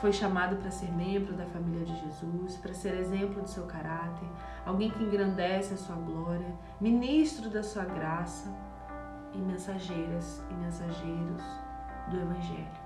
foi 0.00 0.12
chamado 0.12 0.56
para 0.56 0.70
ser 0.70 0.90
membro 0.92 1.34
da 1.34 1.46
família 1.46 1.84
de 1.84 1.94
Jesus, 2.00 2.56
para 2.56 2.74
ser 2.74 2.94
exemplo 2.94 3.42
do 3.42 3.48
seu 3.48 3.64
caráter, 3.66 4.28
alguém 4.64 4.90
que 4.90 5.02
engrandece 5.02 5.74
a 5.74 5.76
sua 5.76 5.96
glória, 5.96 6.54
ministro 6.80 7.50
da 7.50 7.62
sua 7.62 7.84
graça 7.84 8.48
e 9.32 9.38
mensageiras 9.38 10.42
e 10.50 10.54
mensageiros 10.54 11.42
do 12.10 12.16
Evangelho. 12.16 12.84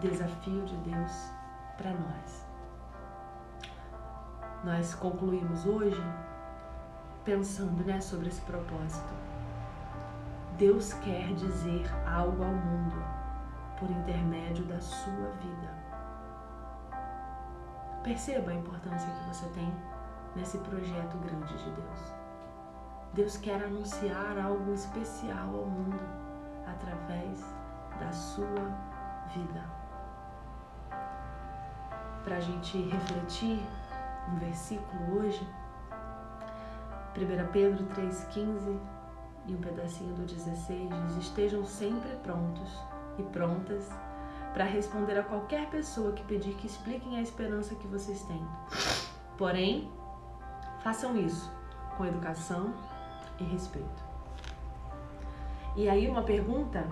Desafio 0.00 0.64
de 0.64 0.76
Deus 0.76 1.12
para 1.76 1.92
nós 1.92 2.47
nós 4.64 4.94
concluímos 4.94 5.64
hoje 5.66 6.02
pensando, 7.24 7.84
né, 7.84 8.00
sobre 8.00 8.28
esse 8.28 8.40
propósito. 8.42 9.12
Deus 10.56 10.92
quer 10.94 11.32
dizer 11.34 11.84
algo 12.06 12.42
ao 12.42 12.50
mundo 12.50 12.96
por 13.78 13.90
intermédio 13.90 14.64
da 14.64 14.80
sua 14.80 15.30
vida. 15.40 15.78
Perceba 18.02 18.50
a 18.50 18.54
importância 18.54 19.10
que 19.10 19.28
você 19.28 19.46
tem 19.50 19.72
nesse 20.34 20.58
projeto 20.58 21.16
grande 21.18 21.56
de 21.56 21.70
Deus. 21.70 22.14
Deus 23.12 23.36
quer 23.36 23.62
anunciar 23.62 24.38
algo 24.38 24.72
especial 24.72 25.48
ao 25.48 25.66
mundo 25.66 26.00
através 26.66 27.40
da 28.00 28.12
sua 28.12 28.46
vida. 29.34 29.64
Para 32.24 32.36
a 32.36 32.40
gente 32.40 32.82
refletir 32.88 33.62
um 34.32 34.38
versículo 34.38 35.18
hoje, 35.18 35.46
1 37.16 37.52
Pedro 37.52 37.84
3,15 37.86 38.78
e 39.46 39.54
um 39.54 39.60
pedacinho 39.60 40.14
do 40.14 40.22
16 40.22 40.88
diz: 41.06 41.16
Estejam 41.16 41.64
sempre 41.64 42.10
prontos 42.22 42.70
e 43.18 43.22
prontas 43.22 43.88
para 44.52 44.64
responder 44.64 45.18
a 45.18 45.22
qualquer 45.22 45.68
pessoa 45.70 46.12
que 46.12 46.22
pedir 46.24 46.54
que 46.54 46.66
expliquem 46.66 47.18
a 47.18 47.22
esperança 47.22 47.74
que 47.74 47.86
vocês 47.86 48.22
têm. 48.22 48.44
Porém, 49.36 49.90
façam 50.82 51.16
isso 51.16 51.50
com 51.96 52.04
educação 52.04 52.72
e 53.38 53.44
respeito. 53.44 54.08
E 55.76 55.88
aí, 55.88 56.08
uma 56.08 56.22
pergunta 56.22 56.84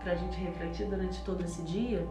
para 0.00 0.12
a 0.12 0.14
gente 0.14 0.38
refletir 0.38 0.86
durante 0.86 1.24
todo 1.24 1.42
esse 1.42 1.62
dia 1.62 2.06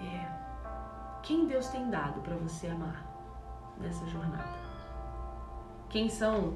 é: 0.00 1.22
quem 1.22 1.46
Deus 1.46 1.68
tem 1.68 1.88
dado 1.88 2.20
para 2.20 2.36
você 2.36 2.66
amar 2.66 3.11
nessa 3.82 4.06
jornada? 4.06 4.48
Quem 5.88 6.08
são 6.08 6.54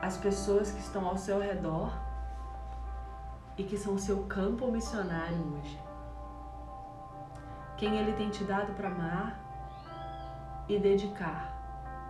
as 0.00 0.16
pessoas 0.16 0.70
que 0.70 0.78
estão 0.78 1.06
ao 1.06 1.16
seu 1.16 1.40
redor 1.40 1.92
e 3.56 3.64
que 3.64 3.76
são 3.76 3.94
o 3.94 3.98
seu 3.98 4.24
campo 4.24 4.70
missionário 4.70 5.54
hoje? 5.54 5.82
Quem 7.76 7.96
Ele 7.98 8.12
tem 8.12 8.30
te 8.30 8.44
dado 8.44 8.72
para 8.74 8.88
amar 8.88 9.40
e 10.68 10.78
dedicar 10.78 11.52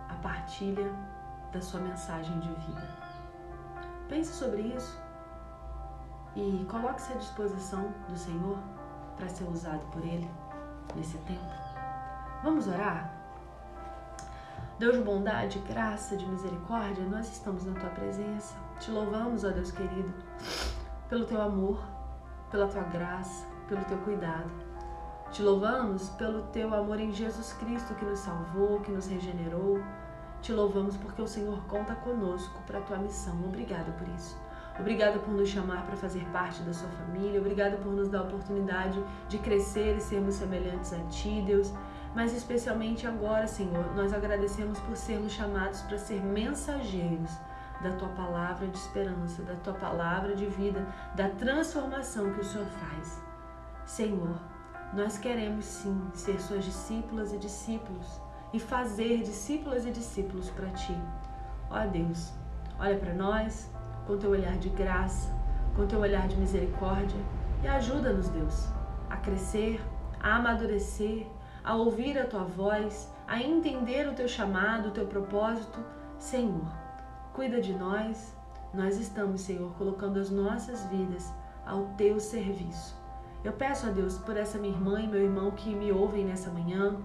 a 0.09 0.13
partilha 0.21 0.91
da 1.51 1.61
sua 1.61 1.79
mensagem 1.79 2.39
de 2.39 2.49
vida? 2.49 2.87
Pense 4.07 4.33
sobre 4.33 4.61
isso 4.61 5.01
e 6.35 6.67
coloque-se 6.69 7.13
à 7.13 7.15
disposição 7.15 7.91
do 8.07 8.15
Senhor 8.15 8.59
para 9.15 9.29
ser 9.29 9.45
usado 9.45 9.83
por 9.87 10.03
Ele 10.05 10.29
nesse 10.95 11.17
tempo. 11.19 11.49
Vamos 12.43 12.67
orar? 12.67 13.14
Deus 14.77 14.97
de 14.97 15.03
bondade, 15.03 15.59
graça, 15.59 16.17
de 16.17 16.25
misericórdia, 16.25 17.05
nós 17.05 17.31
estamos 17.31 17.63
na 17.63 17.79
tua 17.79 17.89
presença. 17.91 18.57
Te 18.77 18.91
louvamos, 18.91 19.45
ó 19.45 19.49
Deus 19.49 19.71
querido, 19.71 20.13
pelo 21.07 21.23
teu 21.23 21.41
amor, 21.41 21.81
pela 22.51 22.67
tua 22.67 22.83
graça, 22.83 23.45
pelo 23.69 23.85
teu 23.85 23.97
cuidado. 23.99 24.51
Te 25.31 25.41
louvamos 25.41 26.09
pelo 26.09 26.41
teu 26.47 26.73
amor 26.73 26.99
em 26.99 27.13
Jesus 27.13 27.53
Cristo 27.53 27.95
que 27.95 28.03
nos 28.03 28.19
salvou, 28.19 28.81
que 28.81 28.91
nos 28.91 29.07
regenerou. 29.07 29.81
Te 30.41 30.51
louvamos 30.51 30.97
porque 30.97 31.21
o 31.21 31.27
Senhor 31.27 31.57
conta 31.67 31.95
conosco 31.95 32.61
para 32.67 32.79
a 32.79 32.81
tua 32.81 32.97
missão. 32.97 33.45
Obrigada 33.45 33.93
por 33.93 34.07
isso. 34.09 34.37
Obrigada 34.77 35.19
por 35.19 35.33
nos 35.33 35.47
chamar 35.47 35.85
para 35.85 35.95
fazer 35.95 36.25
parte 36.33 36.61
da 36.63 36.73
sua 36.73 36.89
família. 36.89 37.39
Obrigada 37.39 37.77
por 37.77 37.93
nos 37.93 38.09
dar 38.09 38.19
a 38.19 38.23
oportunidade 38.23 39.01
de 39.29 39.37
crescer 39.37 39.95
e 39.95 40.01
sermos 40.01 40.35
semelhantes 40.35 40.91
a 40.91 40.99
Ti, 41.07 41.41
Deus. 41.47 41.73
Mas 42.15 42.33
especialmente 42.33 43.05
agora, 43.05 43.45
Senhor, 43.45 43.93
nós 43.93 44.13
agradecemos 44.13 44.79
por 44.79 44.95
sermos 44.95 45.33
chamados 45.33 45.81
para 45.81 45.97
ser 45.97 46.23
mensageiros 46.23 47.29
da 47.83 47.91
Tua 47.91 48.07
palavra 48.09 48.67
de 48.67 48.77
esperança, 48.77 49.43
da 49.43 49.55
Tua 49.55 49.73
palavra 49.73 50.33
de 50.33 50.45
vida, 50.45 50.87
da 51.13 51.27
transformação 51.27 52.31
que 52.33 52.39
o 52.39 52.43
Senhor 52.45 52.67
faz. 52.67 53.21
Senhor, 53.85 54.39
nós 54.93 55.17
queremos 55.17 55.65
sim 55.65 56.09
ser 56.13 56.39
Suas 56.39 56.63
discípulas 56.63 57.33
e 57.33 57.37
discípulos 57.37 58.21
e 58.53 58.59
fazer 58.61 59.21
discípulas 59.21 59.85
e 59.85 59.91
discípulos 59.91 60.49
para 60.51 60.69
Ti. 60.69 60.97
Ó 61.69 61.85
Deus, 61.85 62.31
olha 62.79 62.97
para 62.97 63.13
nós 63.13 63.69
com 64.07 64.17
teu 64.17 64.29
olhar 64.29 64.57
de 64.57 64.69
graça, 64.69 65.29
com 65.75 65.85
teu 65.85 65.99
olhar 65.99 66.29
de 66.29 66.37
misericórdia 66.37 67.19
e 67.61 67.67
ajuda-nos, 67.67 68.29
Deus, 68.29 68.69
a 69.09 69.17
crescer, 69.17 69.81
a 70.21 70.37
amadurecer, 70.37 71.27
a 71.65 71.75
ouvir 71.75 72.17
a 72.19 72.27
tua 72.27 72.43
voz, 72.43 73.11
a 73.27 73.41
entender 73.41 74.07
o 74.07 74.13
teu 74.13 74.27
chamado, 74.27 74.89
o 74.89 74.91
teu 74.91 75.07
propósito. 75.07 75.79
Senhor, 76.19 76.65
cuida 77.33 77.59
de 77.59 77.73
nós. 77.73 78.35
Nós 78.71 78.99
estamos, 78.99 79.41
Senhor, 79.41 79.73
colocando 79.73 80.19
as 80.19 80.29
nossas 80.29 80.85
vidas 80.85 81.33
ao 81.65 81.85
teu 81.97 82.19
serviço. 82.19 82.95
Eu 83.43 83.53
peço 83.53 83.87
a 83.87 83.89
Deus 83.89 84.17
por 84.19 84.37
essa 84.37 84.59
minha 84.59 84.73
irmã 84.73 85.01
e 85.01 85.07
meu 85.07 85.21
irmão 85.21 85.51
que 85.51 85.73
me 85.73 85.91
ouvem 85.91 86.25
nessa 86.25 86.51
manhã, 86.51 86.97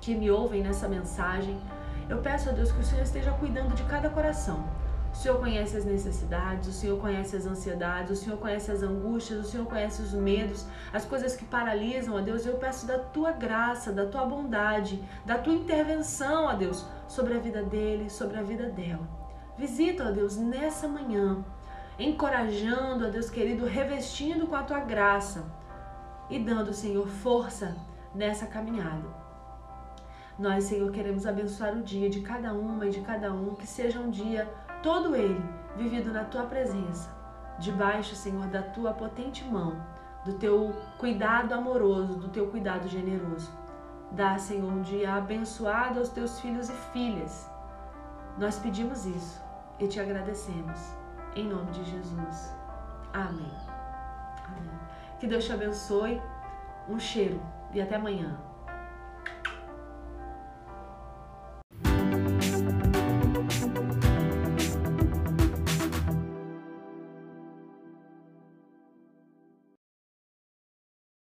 que 0.00 0.14
me 0.14 0.30
ouvem 0.30 0.62
nessa 0.62 0.88
mensagem. 0.88 1.60
Eu 2.08 2.18
peço 2.18 2.48
a 2.48 2.52
Deus 2.52 2.72
que 2.72 2.80
o 2.80 2.84
Senhor 2.84 3.02
esteja 3.02 3.32
cuidando 3.32 3.74
de 3.74 3.84
cada 3.84 4.10
coração 4.10 4.81
o 5.12 5.14
Senhor 5.14 5.38
conhece 5.38 5.76
as 5.76 5.84
necessidades, 5.84 6.68
o 6.68 6.72
Senhor 6.72 6.98
conhece 6.98 7.36
as 7.36 7.44
ansiedades, 7.44 8.18
o 8.18 8.24
Senhor 8.24 8.38
conhece 8.38 8.70
as 8.70 8.82
angústias, 8.82 9.40
o 9.40 9.48
Senhor 9.48 9.66
conhece 9.66 10.00
os 10.00 10.14
medos, 10.14 10.66
as 10.90 11.04
coisas 11.04 11.36
que 11.36 11.44
paralisam, 11.44 12.16
ó 12.16 12.20
Deus. 12.20 12.46
Eu 12.46 12.56
peço 12.56 12.86
da 12.86 12.98
tua 12.98 13.30
graça, 13.30 13.92
da 13.92 14.06
tua 14.06 14.24
bondade, 14.24 15.02
da 15.24 15.36
tua 15.36 15.52
intervenção, 15.52 16.46
ó 16.46 16.54
Deus, 16.54 16.86
sobre 17.06 17.34
a 17.34 17.38
vida 17.38 17.62
dele, 17.62 18.08
sobre 18.08 18.38
a 18.38 18.42
vida 18.42 18.70
dela. 18.70 19.06
Visita, 19.56 20.08
ó 20.08 20.10
Deus, 20.10 20.38
nessa 20.38 20.88
manhã, 20.88 21.44
encorajando, 21.98 23.06
ó 23.06 23.10
Deus 23.10 23.28
querido, 23.28 23.66
revestindo 23.66 24.46
com 24.46 24.56
a 24.56 24.62
tua 24.62 24.80
graça 24.80 25.44
e 26.30 26.38
dando, 26.38 26.72
Senhor, 26.72 27.06
força 27.06 27.76
nessa 28.14 28.46
caminhada. 28.46 29.22
Nós, 30.38 30.64
Senhor, 30.64 30.90
queremos 30.90 31.26
abençoar 31.26 31.76
o 31.76 31.82
dia 31.82 32.08
de 32.08 32.20
cada 32.22 32.54
uma 32.54 32.86
e 32.86 32.90
de 32.90 33.00
cada 33.00 33.32
um, 33.32 33.54
que 33.54 33.66
seja 33.66 34.00
um 34.00 34.10
dia 34.10 34.48
todo 34.82 35.14
ele 35.14 35.42
vivido 35.76 36.12
na 36.12 36.24
tua 36.24 36.44
presença, 36.44 37.10
debaixo, 37.58 38.14
Senhor, 38.14 38.46
da 38.46 38.62
tua 38.62 38.92
potente 38.92 39.44
mão, 39.44 39.80
do 40.24 40.34
teu 40.34 40.74
cuidado 40.98 41.52
amoroso, 41.54 42.18
do 42.18 42.28
teu 42.28 42.48
cuidado 42.48 42.88
generoso. 42.88 43.50
Dá, 44.10 44.38
Senhor, 44.38 44.70
um 44.70 44.82
dia 44.82 45.14
abençoado 45.14 45.98
aos 45.98 46.10
teus 46.10 46.38
filhos 46.40 46.68
e 46.68 46.74
filhas. 46.92 47.50
Nós 48.36 48.58
pedimos 48.58 49.06
isso 49.06 49.42
e 49.78 49.86
te 49.86 50.00
agradecemos. 50.00 50.78
Em 51.34 51.48
nome 51.48 51.70
de 51.70 51.82
Jesus. 51.84 52.54
Amém. 53.12 53.52
Amém. 54.46 54.78
Que 55.18 55.26
Deus 55.26 55.44
te 55.44 55.52
abençoe. 55.52 56.20
Um 56.88 56.98
cheiro 56.98 57.40
e 57.72 57.80
até 57.80 57.94
amanhã. 57.94 58.36